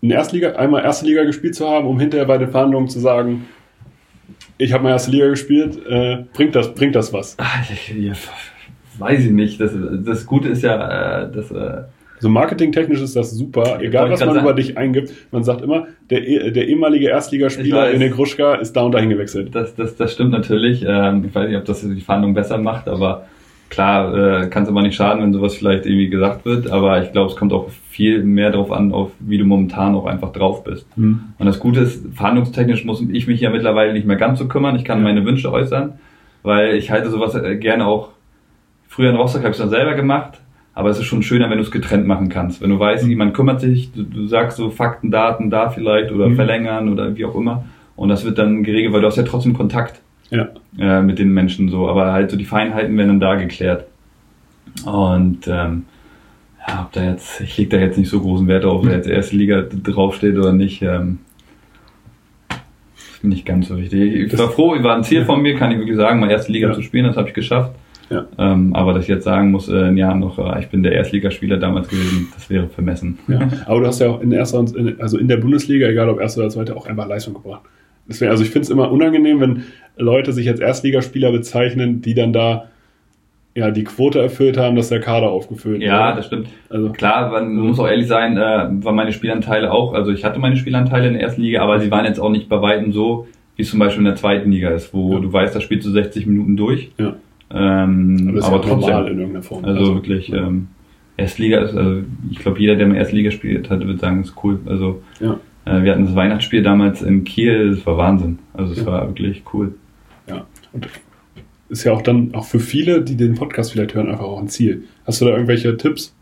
[0.02, 3.46] in Erstliga, einmal erste Liga gespielt zu haben, um hinterher bei den Verhandlungen zu sagen,
[4.62, 7.36] ich habe mal erste Liga gespielt, äh, bringt, das, bringt das was?
[7.40, 8.12] Ach, ich, ich,
[9.00, 9.60] weiß ich nicht.
[9.60, 9.72] Das,
[10.06, 11.52] das Gute ist ja, äh, dass...
[11.52, 11.84] Äh,
[12.20, 14.42] so marketingtechnisch ist das super, egal was man sagen.
[14.42, 15.12] über dich eingibt.
[15.32, 19.10] Man sagt immer, der, e, der ehemalige Erstligaspieler in der Gruschka ist da und dahin
[19.10, 19.56] gewechselt.
[19.56, 20.86] Das, das, das stimmt natürlich.
[20.88, 23.26] Ähm, ich weiß nicht, ob das die Verhandlung besser macht, aber
[23.72, 26.70] klar äh, kann es aber nicht schaden, wenn sowas vielleicht irgendwie gesagt wird.
[26.70, 30.06] Aber ich glaube, es kommt auch viel mehr darauf an, auf wie du momentan auch
[30.06, 30.86] einfach drauf bist.
[30.96, 31.22] Mhm.
[31.40, 34.76] Und das Gute ist, verhandlungstechnisch muss ich mich ja mittlerweile nicht mehr ganz so kümmern.
[34.76, 35.04] Ich kann ja.
[35.06, 35.94] meine Wünsche äußern,
[36.44, 38.10] weil ich halte sowas äh, gerne auch.
[38.88, 40.42] Früher in Rostock habe ich es dann selber gemacht
[40.74, 42.62] aber es ist schon schöner, wenn du es getrennt machen kannst.
[42.62, 43.10] Wenn du weißt, mhm.
[43.10, 46.36] jemand kümmert sich, du, du, sagst so Fakten, Daten da vielleicht oder mhm.
[46.36, 47.66] verlängern oder wie auch immer.
[47.96, 50.48] Und das wird dann geregelt, weil du hast ja trotzdem Kontakt ja.
[50.80, 51.88] Äh, mit den Menschen so.
[51.90, 53.86] Aber halt so die Feinheiten werden dann da geklärt.
[54.86, 55.86] Und ähm,
[56.68, 58.96] ja, ob da jetzt, ich leg da jetzt nicht so großen Wert auf, ob da
[58.96, 60.82] jetzt erste Liga draufsteht oder nicht.
[60.82, 61.20] Ähm,
[63.24, 64.34] nicht ganz so wichtig.
[64.34, 66.70] Ich war froh, war ein Ziel von mir, kann ich wirklich sagen, mal erste Liga
[66.70, 66.74] ja.
[66.74, 67.74] zu spielen, das habe ich geschafft.
[68.10, 68.26] Ja.
[68.38, 71.58] Ähm, aber dass ich jetzt sagen muss, äh, ja noch, äh, ich bin der Erstligaspieler
[71.58, 73.20] damals gewesen, das wäre vermessen.
[73.28, 73.48] Ja.
[73.68, 76.42] Aber du hast ja auch in erster in, also in der Bundesliga, egal ob erste
[76.42, 77.62] oder zweite, auch einfach Leistung gebracht.
[78.08, 79.64] Deswegen, also ich finde es immer unangenehm, wenn
[79.98, 82.68] Leute sich als Erstligaspieler bezeichnen, die dann da
[83.54, 86.20] ja, die Quote erfüllt haben, dass der Kader aufgefüllt Ja, wird.
[86.20, 86.48] das stimmt.
[86.70, 90.40] Also, Klar, man muss auch ehrlich sein, äh, waren meine Spielanteile auch, also ich hatte
[90.40, 93.28] meine Spielanteile in der ersten Liga, aber sie waren jetzt auch nicht bei Weitem so,
[93.58, 95.20] wie es zum Beispiel in der zweiten Liga ist, wo ja.
[95.20, 96.92] du weißt, da spielst du 60 Minuten durch.
[96.98, 97.16] Ja.
[97.54, 99.66] Ähm, aber, aber trotzdem, in irgendeiner Form.
[99.66, 100.48] Also, also wirklich, ja.
[100.48, 100.68] ähm,
[101.18, 104.60] Erstliga ist, also ich glaube, jeder, der mal Erstliga spielt hat, wird sagen, ist cool.
[104.66, 105.38] Also ja.
[105.72, 108.40] Äh, wir hatten das Weihnachtsspiel damals in Kiel, das war Wahnsinn.
[108.54, 108.86] Also es ja.
[108.86, 109.76] war wirklich cool.
[110.28, 110.46] Ja.
[110.74, 110.88] Und
[111.70, 114.50] ist ja auch dann auch für viele, die den Podcast vielleicht hören, einfach auch ein
[114.50, 114.84] Ziel.
[115.06, 116.14] Hast du da irgendwelche Tipps?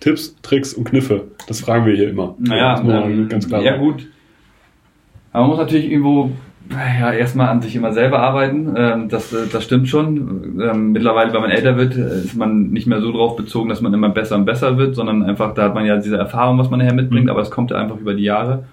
[0.00, 1.28] Tipps, Tricks und Kniffe?
[1.46, 2.34] Das fragen wir hier immer.
[2.38, 3.62] Naja, ähm, ganz klar.
[3.62, 4.08] Ja, gut.
[5.32, 6.30] Aber man muss natürlich irgendwo
[6.70, 8.74] ja, erstmal an sich immer selber arbeiten.
[8.76, 10.60] Ähm, das, äh, das stimmt schon.
[10.60, 13.80] Ähm, mittlerweile, wenn man älter wird, äh, ist man nicht mehr so drauf bezogen, dass
[13.80, 16.70] man immer besser und besser wird, sondern einfach, da hat man ja diese Erfahrung, was
[16.70, 17.30] man nachher mitbringt, mhm.
[17.30, 18.64] aber es kommt ja einfach über die Jahre.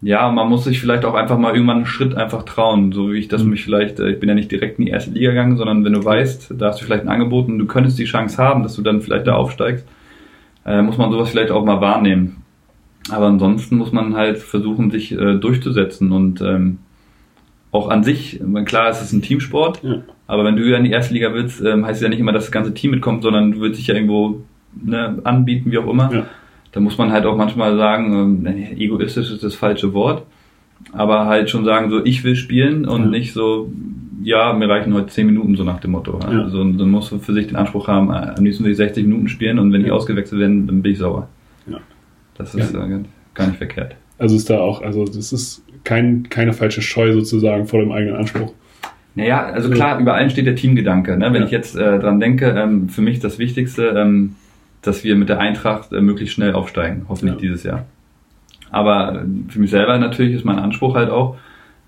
[0.00, 3.18] Ja, man muss sich vielleicht auch einfach mal irgendwann einen Schritt einfach trauen, so wie
[3.18, 3.50] ich das mhm.
[3.50, 5.92] mich vielleicht, äh, ich bin ja nicht direkt in die erste Liga gegangen, sondern wenn
[5.92, 8.76] du weißt, da hast du vielleicht ein Angebot und du könntest die Chance haben, dass
[8.76, 9.86] du dann vielleicht da aufsteigst,
[10.64, 12.44] äh, muss man sowas vielleicht auch mal wahrnehmen.
[13.10, 16.78] Aber ansonsten muss man halt versuchen, sich äh, durchzusetzen und ähm,
[17.72, 20.02] auch an sich, klar, es ist ein Teamsport, Ja.
[20.26, 22.32] aber wenn du ja in die erste Liga willst, ähm, heißt es ja nicht immer,
[22.32, 24.42] dass das ganze Team mitkommt, sondern du willst dich ja irgendwo
[24.74, 26.12] ne, anbieten, wie auch immer.
[26.12, 26.26] Ja.
[26.72, 28.46] Da muss man halt auch manchmal sagen, ähm,
[28.76, 30.24] egoistisch ist das falsche Wort,
[30.92, 33.08] aber halt schon sagen, so ich will spielen und Ja.
[33.08, 33.70] nicht so,
[34.22, 36.18] ja, mir reichen heute 10 Minuten, so nach dem Motto.
[36.22, 36.42] Ja.
[36.42, 39.04] Also dann musst du für sich den Anspruch haben, äh, am liebsten will ich 60
[39.06, 39.92] Minuten spielen und wenn Ja.
[39.92, 41.28] ausgewechselt werden, dann bin ich sauer.
[41.66, 41.78] Ja.
[42.36, 42.84] Das ist Ja.
[42.84, 43.00] äh,
[43.34, 43.96] gar nicht verkehrt.
[44.18, 48.16] Also ist da auch, also das ist kein, keine falsche Scheu sozusagen vor dem eigenen
[48.16, 48.52] Anspruch.
[49.14, 51.16] Naja, also klar, über allem steht der Teamgedanke.
[51.16, 51.26] Ne?
[51.32, 51.44] Wenn Ja.
[51.46, 54.34] ich jetzt äh, dran denke, ähm, für mich das Wichtigste, ähm,
[54.82, 57.40] dass wir mit der Eintracht äh, möglichst schnell aufsteigen, hoffentlich Ja.
[57.40, 57.84] dieses Jahr.
[58.70, 61.36] Aber äh, für mich selber natürlich ist mein Anspruch halt auch,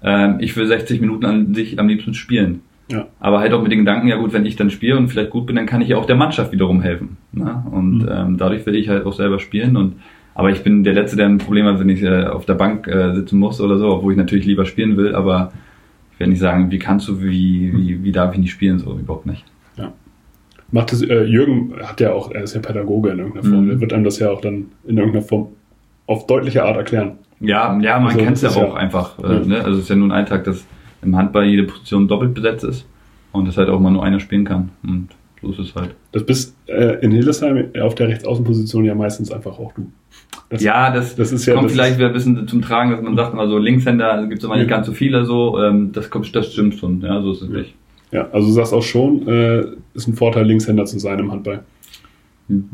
[0.02, 2.60] ähm, ich will 60 Minuten an sich am liebsten spielen.
[2.90, 3.06] Ja.
[3.20, 5.46] Aber halt auch mit den Gedanken, ja gut, wenn ich dann spiele und vielleicht gut
[5.46, 7.18] bin, dann kann ich ja auch der Mannschaft wiederum helfen.
[7.32, 7.62] Ne?
[7.70, 8.08] Und Mhm.
[8.10, 9.76] ähm, dadurch will ich halt auch selber spielen.
[9.76, 9.96] Und
[10.34, 12.86] aber ich bin der Letzte, der ein Problem hat, wenn ich äh, auf der Bank
[12.88, 15.52] äh, sitzen muss oder so, obwohl ich natürlich lieber spielen will, aber
[16.14, 18.92] ich werde nicht sagen, wie kannst du, wie, wie, wie darf ich nicht spielen, so
[18.98, 19.44] überhaupt nicht.
[20.72, 23.68] Macht es, äh, Jürgen hat ja auch, er ist ja Pädagoge in irgendeiner Form, Mhm.
[23.70, 25.48] der wird einem das ja auch dann in irgendeiner Form
[26.06, 27.12] auf deutliche Art erklären.
[27.40, 29.18] Ja, ja, man Also, kennt es ja auch einfach.
[29.18, 29.38] Äh, Ja.
[29.40, 29.64] ne?
[29.64, 30.64] Also es ist ja nun ein Tag, dass
[31.02, 32.86] im Handball jede Position doppelt besetzt ist
[33.32, 34.70] und dass halt auch mal nur einer spielen kann.
[34.82, 35.08] Und
[35.42, 35.94] so ist es halt.
[36.12, 39.90] Das bist äh, in Hildesheim auf der Rechtsaußenposition ja meistens einfach auch du.
[40.50, 43.00] Das, ja, das, das ist ja- kommt das vielleicht wieder ein bisschen zum Tragen, dass
[43.00, 44.76] man sagt immer so Linkshänder gibt es immer nicht Ja.
[44.76, 45.58] ganz so viele so.
[45.62, 47.00] Ähm, das kommt, das stimmt schon.
[47.00, 47.58] Ja, so ist es Ja.
[47.58, 47.74] nicht.
[48.12, 51.64] Ja, also du sagst auch schon, äh, ist ein Vorteil, Linkshänder zu sein im Handball.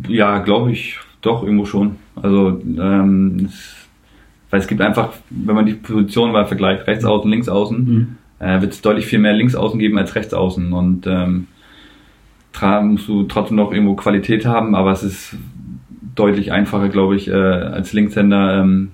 [0.08, 1.96] Ja, glaube ich doch irgendwo schon.
[2.14, 3.74] Also ähm, es,
[4.50, 8.16] weil es gibt einfach, wenn man die Position mal vergleicht, rechts außen, links außen, Mhm.
[8.46, 10.72] äh, wird es deutlich viel mehr links außen geben als rechts außen.
[10.72, 11.48] Und ähm,
[12.84, 15.36] musst du trotzdem noch irgendwo Qualität haben, aber es ist
[16.14, 18.92] deutlich einfacher, glaube ich, äh, als Linkshänder ähm,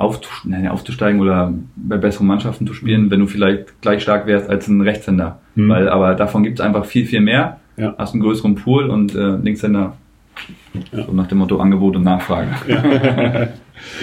[0.00, 4.48] aufzus- nein, aufzusteigen oder bei besseren Mannschaften zu spielen, wenn du vielleicht gleich stark wärst
[4.48, 5.40] als ein Rechtshänder.
[5.54, 5.68] Mhm.
[5.68, 7.60] Weil, aber davon gibt es einfach viel, viel mehr.
[7.76, 7.94] Ja.
[7.98, 9.96] Hast einen größeren Pool und äh, Linkshänder
[10.92, 11.04] Ja.
[11.06, 12.48] so nach dem Motto Angebot und Nachfrage.
[12.66, 12.82] Ja.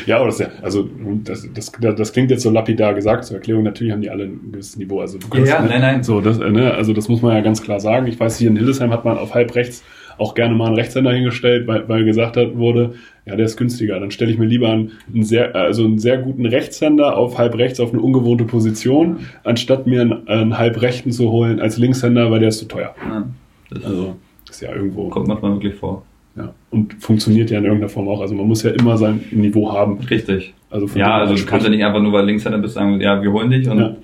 [0.05, 0.89] ja, aber das, ja, also
[1.23, 3.63] das, das, das klingt jetzt so lapidar gesagt zur Erklärung.
[3.63, 5.01] Natürlich haben die alle ein gewisses Niveau.
[5.01, 6.03] Also du Ja, nein, nein.
[6.03, 8.07] So, das, ne, also das muss man ja ganz klar sagen.
[8.07, 9.83] Ich weiß, hier in Hildesheim hat man auf halb rechts
[10.17, 12.95] auch gerne mal einen Rechtshänder hingestellt, weil, weil gesagt hat, wurde,
[13.25, 13.99] ja, der ist günstiger.
[13.99, 17.57] Dann stelle ich mir lieber einen, einen sehr, also einen sehr guten Rechtshänder auf halb
[17.57, 22.31] rechts auf eine ungewohnte Position, anstatt mir einen, einen halb rechten zu holen als Linkshänder,
[22.31, 22.95] weil der ist zu teuer.
[23.09, 23.27] Ja,
[23.69, 24.15] das Also
[24.49, 25.09] ist ja irgendwo.
[25.09, 26.03] kommt manchmal wirklich vor.
[26.35, 26.53] Ja.
[26.69, 28.21] Und funktioniert ja in irgendeiner Form auch.
[28.21, 29.97] Also man muss ja immer sein Niveau haben.
[30.09, 30.53] Richtig.
[30.69, 33.31] Also Ja, also du kannst ja nicht einfach nur, weil Linkshänder bist, sagen, ja, wir
[33.31, 33.95] holen dich und Ja.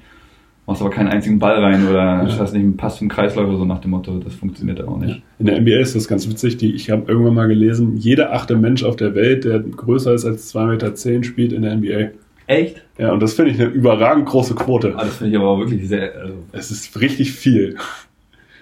[0.65, 2.39] Machst aber keinen einzigen Ball rein oder Ja.
[2.39, 4.17] hast nicht einen Pass zum Kreisläufer, so nach dem Motto.
[4.19, 5.21] Das funktioniert auch nicht.
[5.39, 6.57] In der NBA ist das ganz witzig.
[6.57, 10.25] Die, ich habe irgendwann mal gelesen, jeder achte Mensch auf der Welt, der größer ist
[10.25, 10.67] als 2,10
[11.11, 12.11] Meter, spielt in der NBA.
[12.47, 12.81] Echt?
[12.97, 14.93] Ja, und das finde ich eine überragend große Quote.
[14.97, 16.13] Ah, das finde ich aber auch wirklich sehr.
[16.19, 17.75] Also, Es ist richtig viel.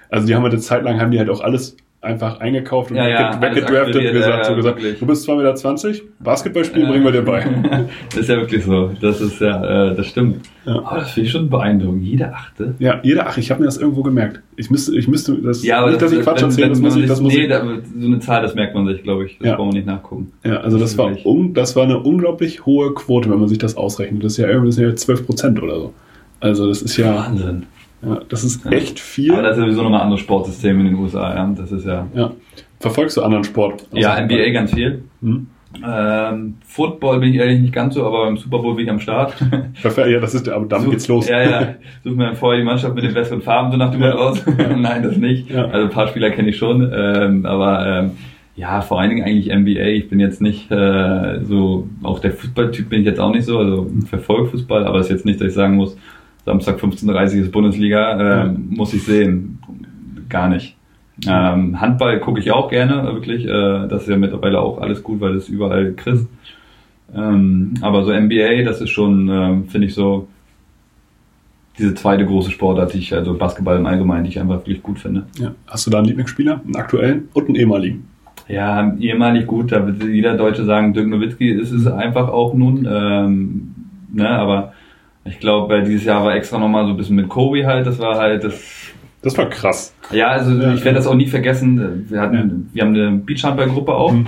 [0.09, 2.97] Also die haben halt eine Zeit lang, haben die halt auch alles einfach eingekauft und
[2.97, 4.99] Ja, ja, weggedraftet und gesagt, so gesagt wirklich.
[4.99, 6.91] du bist 2,20 Meter, Basketball spielen Ja.
[6.91, 7.45] bringen wir dir bei.
[8.09, 8.91] das ist ja wirklich so.
[8.99, 10.37] Das ist ja, äh, das stimmt.
[10.65, 12.03] Aber das finde ich schon beeindruckend.
[12.03, 12.73] Jeder achte.
[12.79, 14.41] Ja, jeder, ach, ich habe mir das irgendwo gemerkt.
[14.55, 17.05] Ich müsste, ich müsste, das, Ja, aber nicht, dass ich Quatsch erzähle, das muss ich,
[17.07, 17.49] das muss nee, ich.
[17.49, 19.37] da, so eine Zahl, das merkt man sich, glaube ich.
[19.37, 19.55] Das Ja.
[19.55, 20.31] brauchen wir nicht nachgucken.
[20.43, 23.59] Ja, also das Das war, un, das war eine unglaublich hohe Quote, wenn man sich
[23.59, 24.23] das ausrechnet.
[24.23, 25.93] Das ist ja irgendwie das sind ja 12 Prozent oder so.
[26.39, 27.63] Also das ist ja, Wahnsinn.
[28.03, 29.31] Ja das ist echt viel.
[29.33, 31.33] Aber das ist sowieso nochmal ein anderes Sportsystem in den USA.
[31.35, 31.53] Ja.
[31.55, 32.07] Das ist ja.
[32.15, 32.31] ja.
[32.79, 33.87] Verfolgst du anderen Sport?
[33.91, 35.03] Ja, NBA ganz viel.
[35.21, 35.47] Hm?
[35.87, 38.99] Ähm, Football bin ich ehrlich nicht ganz so, aber beim Super Bowl bin ich am
[38.99, 39.35] Start.
[39.83, 41.29] Ja, das ist, aber dann Such- geht's los.
[41.29, 41.75] Ja, ja.
[42.03, 44.13] Such mir dann vorher die Mannschaft mit den besseren Farben so nach dem Ja.
[44.15, 44.43] Aus.
[44.77, 45.49] Nein, das nicht.
[45.49, 45.65] Ja.
[45.65, 46.91] Also ein paar Spieler kenne ich schon.
[46.93, 48.11] Ähm, aber ähm,
[48.57, 49.85] ja, vor allen Dingen eigentlich NBA.
[49.95, 53.57] Ich bin jetzt nicht äh, so, auch der Fußballtyp bin ich jetzt auch nicht so.
[53.59, 55.95] Also verfolge Fußball, aber es ist jetzt nicht, dass ich sagen muss,
[56.45, 58.75] Samstag 15.30 Uhr ist Bundesliga, ähm, Ja.
[58.77, 59.59] muss ich sehen.
[60.29, 60.75] Gar nicht.
[61.27, 63.45] Ähm, Handball gucke ich auch gerne, wirklich.
[63.45, 66.25] Äh, das ist ja mittlerweile auch alles gut, weil du es überall kriegst.
[67.13, 70.27] Ähm, aber so NBA, das ist schon, ähm, finde ich so,
[71.77, 74.99] diese zweite große Sportart, die ich, also Basketball im Allgemeinen, die ich einfach wirklich gut
[74.99, 75.23] finde.
[75.37, 75.51] Ja.
[75.67, 76.61] Hast du da einen Lieblingsspieler?
[76.63, 78.05] Einen aktuellen und einen ehemaligen?
[78.47, 82.87] Ja, ehemalig gut, da wird jeder Deutsche sagen, Dirk Nowitzki ist es einfach auch nun,
[82.91, 83.75] ähm,
[84.11, 84.73] ne, aber
[85.25, 88.17] ich glaube, dieses Jahr war extra nochmal so ein bisschen mit Kobe halt, das war
[88.17, 88.59] halt das,
[89.23, 89.93] Das war krass.
[90.11, 92.73] ja, also Ja, ich werde das auch nie vergessen, wir hatten, Ja.
[92.73, 94.27] wir haben eine Beachhandball-Gruppe auch Mhm.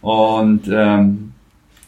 [0.00, 1.32] und, ähm,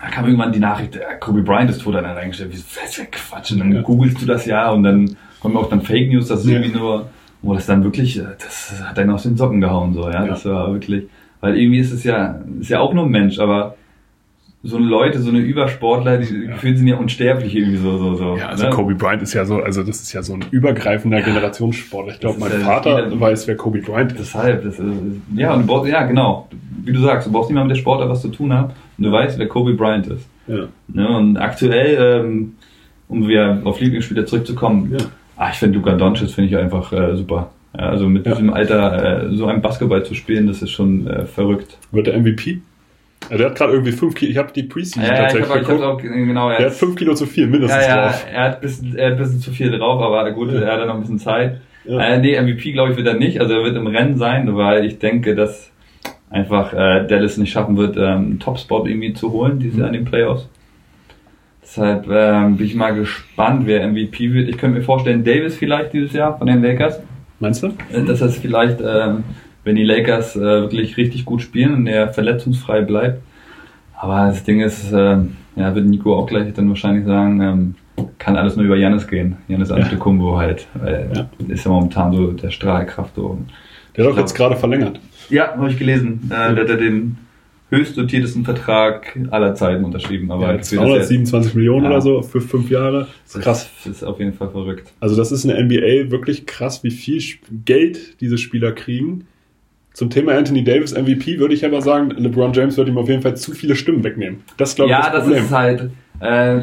[0.00, 2.96] da kam irgendwann die Nachricht, äh, Kobe Bryant ist tot, dann reingestellt, wie, das ist
[2.98, 3.82] ja Quatsch, und dann Ja.
[3.82, 6.58] googelst du das ja und dann kommen auch dann Fake News, das ist Ja.
[6.58, 7.10] irgendwie nur,
[7.42, 10.26] wo das dann wirklich, äh, das hat einen aus den Socken gehauen, so, ja, Ja.
[10.26, 11.04] das war wirklich,
[11.40, 13.76] weil irgendwie ist es ja, ist ja auch nur ein Mensch, aber
[14.62, 16.52] so Leute, so eine Übersportler, die ja.
[16.52, 18.36] gefühlt sind ja unsterblich irgendwie so, so, so.
[18.36, 18.70] Ja, also ne?
[18.70, 21.24] Kobe Bryant ist ja so, also das ist ja so ein übergreifender ja.
[21.24, 22.12] Generationssportler.
[22.12, 24.34] Ich glaube, mein ja Vater jeder, weiß, wer Kobe Bryant ist.
[24.34, 24.92] Deshalb, das ist,
[25.34, 26.48] ja, und du brauchst, ja, genau.
[26.84, 29.04] Wie du sagst, du brauchst nicht mal mit der Sportler was zu tun haben und
[29.04, 30.28] du weißt, wer Kobe Bryant ist.
[30.46, 30.68] Ja.
[30.88, 31.08] Ne?
[31.08, 32.54] Und aktuell, ähm,
[33.08, 35.06] um wieder auf Lieblingsspieler zurückzukommen, ja.
[35.36, 37.50] ah, ich finde Luka Doncic finde ich einfach äh, super.
[37.76, 41.24] Ja, also mit diesem Alter äh, so ein Basketball zu spielen, das ist schon äh,
[41.24, 41.78] verrückt.
[41.92, 42.60] Wird der MVP?
[43.30, 45.60] Ja, der hat gerade irgendwie 5 Kilo, ich habe die Preseason ja, tatsächlich ich hab,
[45.60, 45.78] geguckt.
[45.78, 48.26] Ich auch, genau, der hat 5 Kilo zu viel mindestens ja, ja, drauf.
[48.32, 50.94] Er hat, bisschen, er hat ein bisschen zu viel drauf, aber gut, er hat noch
[50.94, 51.60] ein bisschen Zeit.
[51.84, 51.98] Ja.
[52.00, 54.84] Äh, nee, MVP glaube ich wird er nicht, also er wird im Rennen sein, weil
[54.84, 55.70] ich denke, dass
[56.28, 59.80] einfach äh, Dallas nicht schaffen wird, ähm, einen Top-Spot irgendwie zu holen, dieses mhm.
[59.80, 60.48] Jahr in den Playoffs.
[61.62, 64.48] Deshalb ähm, bin ich mal gespannt, wer MVP wird.
[64.48, 67.00] Ich könnte mir vorstellen, Davis vielleicht dieses Jahr von den Lakers.
[67.38, 67.68] Meinst du?
[67.92, 69.24] Äh, dass das vielleicht, ähm,
[69.64, 73.22] wenn die Lakers äh, wirklich richtig gut spielen und er verletzungsfrei bleibt.
[73.94, 75.18] Aber das Ding ist, äh,
[75.56, 77.74] ja, wird Nico auch gleich dann wahrscheinlich sagen, ähm,
[78.18, 79.36] kann alles nur über Janis gehen.
[79.48, 80.38] Janis Antetokounmpo ja.
[80.38, 80.66] halt.
[80.74, 81.28] Weil ja.
[81.48, 83.14] ist ja momentan so der Strahlkraft.
[83.14, 83.38] So.
[83.96, 85.00] Der hat doch jetzt gerade verlängert.
[85.28, 86.30] Ja, habe ich gelesen.
[86.30, 87.18] Äh, der hat den
[87.70, 90.30] höchst dotiertesten Vertrag aller Zeiten unterschrieben.
[90.30, 91.90] Aber ja, 227 Millionen ja.
[91.90, 93.06] oder so für fünf Jahre.
[93.24, 93.70] Das ist krass.
[93.84, 94.92] Das ist auf jeden Fall verrückt.
[95.00, 97.22] Also das ist in der NBA wirklich krass, wie viel
[97.64, 99.26] Geld diese Spieler kriegen.
[99.92, 103.22] Zum Thema Anthony Davis MVP würde ich aber sagen, LeBron James würde ihm auf jeden
[103.22, 104.42] Fall zu viele Stimmen wegnehmen.
[104.56, 105.90] Das glaube ich Ja, das, das ist halt.
[106.22, 106.60] Äh,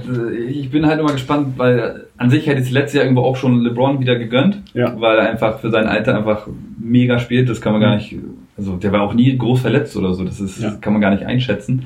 [0.48, 3.62] ich bin halt immer gespannt, weil an sich hätte ich letztes Jahr irgendwo auch schon
[3.62, 5.00] LeBron wieder gegönnt, ja.
[5.00, 6.48] weil er einfach für sein Alter einfach
[6.80, 7.50] mega spielt.
[7.50, 8.16] Das kann man gar nicht
[8.58, 10.72] also der war auch nie groß verletzt oder so, das ist, ja.
[10.82, 11.86] kann man gar nicht einschätzen.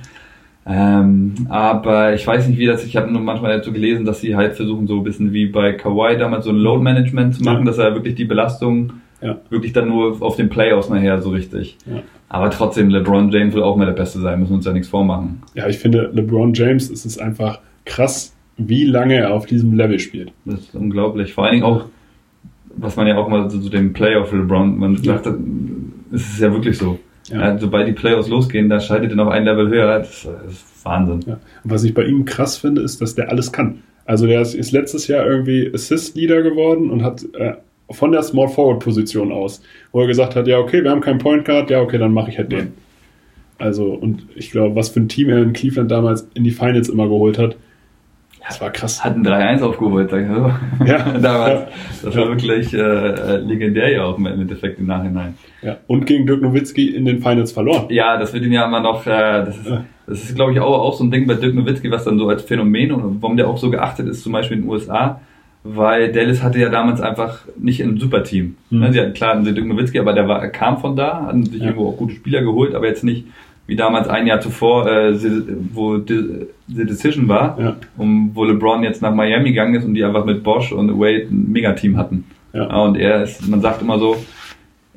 [0.65, 4.35] Ähm, aber ich weiß nicht, wie das, ich habe nur manchmal dazu gelesen, dass sie
[4.35, 7.59] halt versuchen, so ein bisschen wie bei Kawhi damals so ein Load Management zu machen,
[7.59, 7.65] ja.
[7.65, 9.39] dass er wirklich die Belastung ja.
[9.49, 11.77] wirklich dann nur auf den Playoffs nachher so richtig.
[11.85, 12.01] Ja.
[12.29, 14.87] Aber trotzdem, LeBron James will auch mal der Beste sein, müssen wir uns ja nichts
[14.87, 15.41] vormachen.
[15.53, 19.99] Ja, ich finde, LeBron James ist es einfach krass, wie lange er auf diesem Level
[19.99, 20.31] spielt.
[20.45, 21.33] Das ist unglaublich.
[21.33, 21.85] Vor allen Dingen auch,
[22.77, 25.27] was man ja auch mal zu so, dem Playoff LeBron, man sagt,
[26.11, 26.99] es ist ja wirklich so.
[27.29, 27.51] Ja.
[27.51, 29.99] Ja, sobald die Playoffs losgehen, da schaltet er noch ein Level höher.
[29.99, 31.19] Das, ist Wahnsinn.
[31.27, 31.33] Ja.
[31.63, 33.79] Und was ich bei ihm krass finde, ist, dass der alles kann.
[34.05, 37.53] Also der ist, ist letztes Jahr irgendwie Assist-Leader geworden und hat äh,
[37.91, 39.61] von der Small Forward-Position aus,
[39.91, 42.31] wo er gesagt hat, ja, okay, wir haben keinen Point Guard, ja, okay, dann mache
[42.31, 42.73] ich halt den.
[43.57, 46.89] Also, und ich glaube, was für ein Team er in Cleveland damals in die Finals
[46.89, 47.55] immer geholt hat,
[48.47, 49.03] das war krass.
[49.03, 50.85] Hat ein 3-1 aufgeholt, sag ich so.
[50.85, 51.17] Ja.
[51.21, 51.71] Damals.
[52.03, 55.35] Das war wirklich äh, legendär ja auch im Endeffekt im Nachhinein.
[55.61, 55.77] Ja.
[55.85, 57.85] Und gegen Dirk Nowitzki in den Finals verloren.
[57.89, 59.85] Ja, das wird ihn ja immer noch, äh, das ist, ja.
[60.07, 62.27] das ist glaube ich auch, auch so ein Ding bei Dirk Nowitzki, was dann so
[62.27, 65.21] als Phänomen und warum der auch so geachtet ist, zum Beispiel in den USA,
[65.63, 68.55] weil Dallas hatte ja damals einfach nicht ein super Team.
[68.69, 68.79] Mhm.
[68.79, 71.61] Ne, sie hatten klar einen Dirk Nowitzki, aber der war, kam von da, hatten sich
[71.61, 71.67] ja.
[71.67, 73.25] irgendwo auch gute Spieler geholt, aber jetzt nicht
[73.67, 75.13] wie damals ein Jahr zuvor, äh,
[75.71, 77.77] wo The, Decision war, ja.
[77.97, 81.27] um, wo LeBron jetzt nach Miami gegangen ist und die einfach mit Bosch und Wade
[81.29, 82.25] ein Megateam hatten.
[82.53, 82.65] Ja.
[82.83, 84.17] Und er ist, man sagt immer so,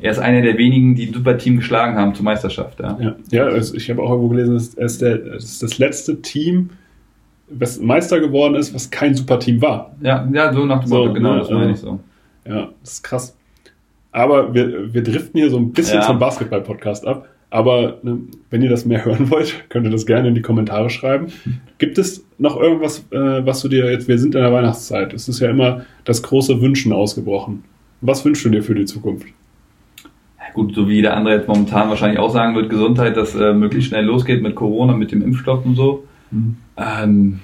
[0.00, 2.80] er ist einer der wenigen, die ein super Team geschlagen haben zur Meisterschaft.
[2.80, 5.78] Ja, ja, ja also ich habe auch irgendwo gelesen, er ist, der, er ist das
[5.78, 6.70] letzte Team,
[7.58, 9.94] was Meister geworden ist, was kein super Team war.
[10.00, 12.00] Ja, ja so nach dem so, Motto, genau, ne, das meine ich so.
[12.46, 13.36] Ja, das ist krass.
[14.12, 16.02] Aber wir, wir driften hier so ein bisschen ja.
[16.02, 17.28] zum Basketball-Podcast ab.
[17.50, 18.18] Aber ne,
[18.50, 21.28] wenn ihr das mehr hören wollt, könnt ihr das gerne in die Kommentare schreiben.
[21.78, 25.28] Gibt es noch irgendwas, äh, was du dir jetzt, wir sind in der Weihnachtszeit, es
[25.28, 27.64] ist ja immer das große Wünschen ausgebrochen.
[28.00, 29.26] Was wünschst du dir für die Zukunft?
[30.38, 33.52] Ja, gut, so wie der andere jetzt momentan wahrscheinlich auch sagen wird, Gesundheit, dass äh,
[33.52, 36.04] möglichst schnell losgeht mit Corona, mit dem Impfstoff und so.
[36.30, 36.56] Mhm.
[36.76, 37.40] Ähm,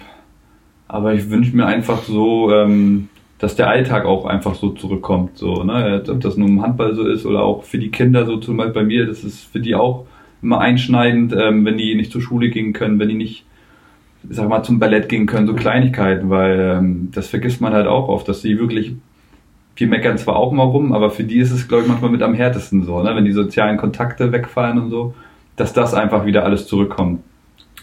[0.88, 3.08] aber ich wünsche mir einfach so, ähm,
[3.38, 5.38] dass der Alltag auch einfach so zurückkommt.
[5.38, 6.02] So, ne?
[6.08, 8.74] Ob das nur im Handball so ist oder auch für die Kinder so zum Beispiel
[8.74, 10.06] bei mir, das ist für die auch
[10.42, 13.44] immer einschneidend, ähm, wenn die nicht zur Schule gehen können, wenn die nicht,
[14.28, 17.86] ich sag mal, zum Ballett gehen können, so Kleinigkeiten, weil ähm, das vergisst man halt
[17.86, 18.94] auch oft, dass sie wirklich,
[19.78, 22.22] die meckern zwar auch mal rum, aber für die ist es, glaube ich, manchmal mit
[22.22, 23.14] am härtesten so, ne?
[23.16, 25.14] wenn die sozialen Kontakte wegfallen und so,
[25.56, 27.20] dass das einfach wieder alles zurückkommt.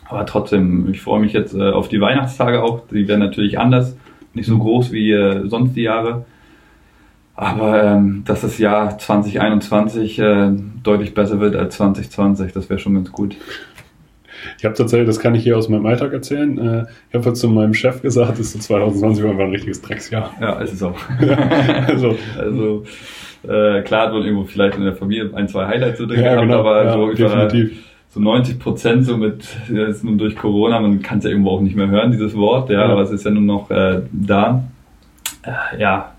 [0.10, 3.98] Aber trotzdem, ich freue mich jetzt äh, auf die Weihnachtstage auch, die werden natürlich anders
[4.34, 6.26] nicht so groß wie äh, sonst die Jahre.
[7.36, 10.52] Aber ähm, dass das Jahr 2021 äh,
[10.82, 13.36] deutlich besser wird als 2020, das wäre schon ganz gut.
[14.58, 16.58] Ich habe tatsächlich, das kann ich hier aus meinem Alltag erzählen.
[16.58, 20.34] Äh, ich habe zu meinem Chef gesagt, dass 2020 war ein richtiges Drecksjahr.
[20.40, 20.98] Ja, ist es auch.
[21.88, 22.84] also, also
[23.44, 26.34] äh, klar hat man irgendwo vielleicht in der Familie ein, zwei Highlights so drin ja,
[26.34, 27.87] gehabt, genau, aber ja, so definitiv.
[28.18, 31.62] So 90 Prozent so mit, jetzt nun durch Corona, man kann es ja irgendwo auch
[31.62, 32.90] nicht mehr hören, dieses Wort, ja, ja.
[32.90, 34.64] aber es ist ja nur noch äh, da.
[35.44, 36.14] Äh, ja,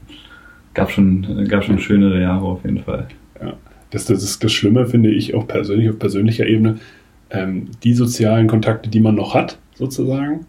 [0.75, 3.09] gab schon, gab schon schönere Jahre auf jeden Fall.
[3.41, 3.55] Ja,
[3.91, 6.79] das, das ist das Schlimme, finde ich, auch persönlich, auf persönlicher Ebene.
[7.31, 10.47] ähm, die sozialen Kontakte, die man noch hat, sozusagen,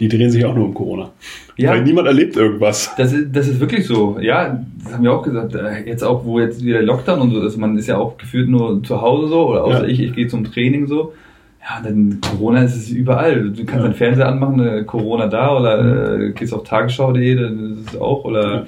[0.00, 1.10] die drehen sich auch nur um Corona.
[1.56, 1.70] Ja.
[1.72, 2.92] Weil niemand erlebt irgendwas.
[2.96, 4.18] Das ist, das ist wirklich so.
[4.20, 5.54] Ja, das haben wir auch gesagt.
[5.54, 8.48] Äh, Jetzt auch, wo jetzt wieder Lockdown und so ist, man ist ja auch gefühlt
[8.48, 9.88] nur zu Hause so, oder außer Ja.
[9.88, 11.12] ich, ich gehe zum Training so.
[11.60, 13.50] Ja, dann Corona ist es überall.
[13.50, 13.82] Du kannst Ja.
[13.82, 18.24] deinen Fernseher anmachen, äh, Corona da, oder äh, gehst auf tagesschau.de, dann ist es auch,
[18.24, 18.66] oder Ja.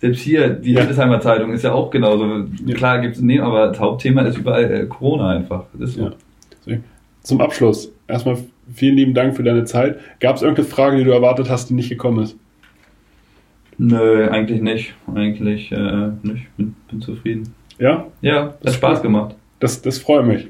[0.00, 0.80] selbst hier, die Ja.
[0.82, 2.44] Hildesheimer Zeitung ist ja auch genauso.
[2.74, 5.64] Klar gibt's nee, aber das Hauptthema ist überall äh, Corona einfach.
[5.74, 6.10] Das ist so.
[7.22, 8.38] Zum Abschluss, erstmal
[8.72, 9.98] vielen lieben Dank für deine Zeit.
[10.20, 12.36] Gab es irgendeine Frage, die du erwartet hast, die nicht gekommen ist?
[13.78, 14.94] Nö, eigentlich nicht.
[15.14, 16.46] Eigentlich äh, nicht.
[16.56, 17.54] Bin, bin zufrieden.
[17.78, 18.06] Ja?
[18.22, 19.34] Ja, Das hat Spaß gemacht.
[19.60, 20.48] Das, das freut mich.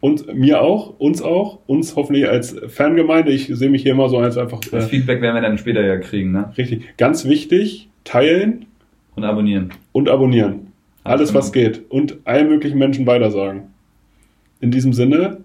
[0.00, 3.30] Und mir auch, uns auch, uns hoffentlich als Fangemeinde.
[3.30, 5.82] Ich sehe mich hier immer so als einfach Das äh, Feedback werden wir dann später
[5.82, 6.52] ja kriegen, ne?
[6.58, 6.96] richtig.
[6.98, 8.66] Ganz wichtig, teilen
[9.14, 9.70] Und abonnieren.
[9.92, 10.72] und abonnieren.
[11.04, 11.82] Alles, was geht.
[11.90, 13.64] Und allen möglichen Menschen weitersagen.
[14.60, 15.38] In diesem Sinne,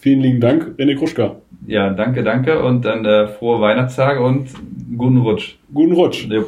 [0.00, 1.36] vielen lieben Dank, René Kruschka.
[1.66, 4.48] Ja, danke, danke und dann äh, frohe Weihnachtstage und
[4.96, 5.56] guten Rutsch.
[5.72, 6.26] Guten Rutsch.
[6.28, 6.46] Jo.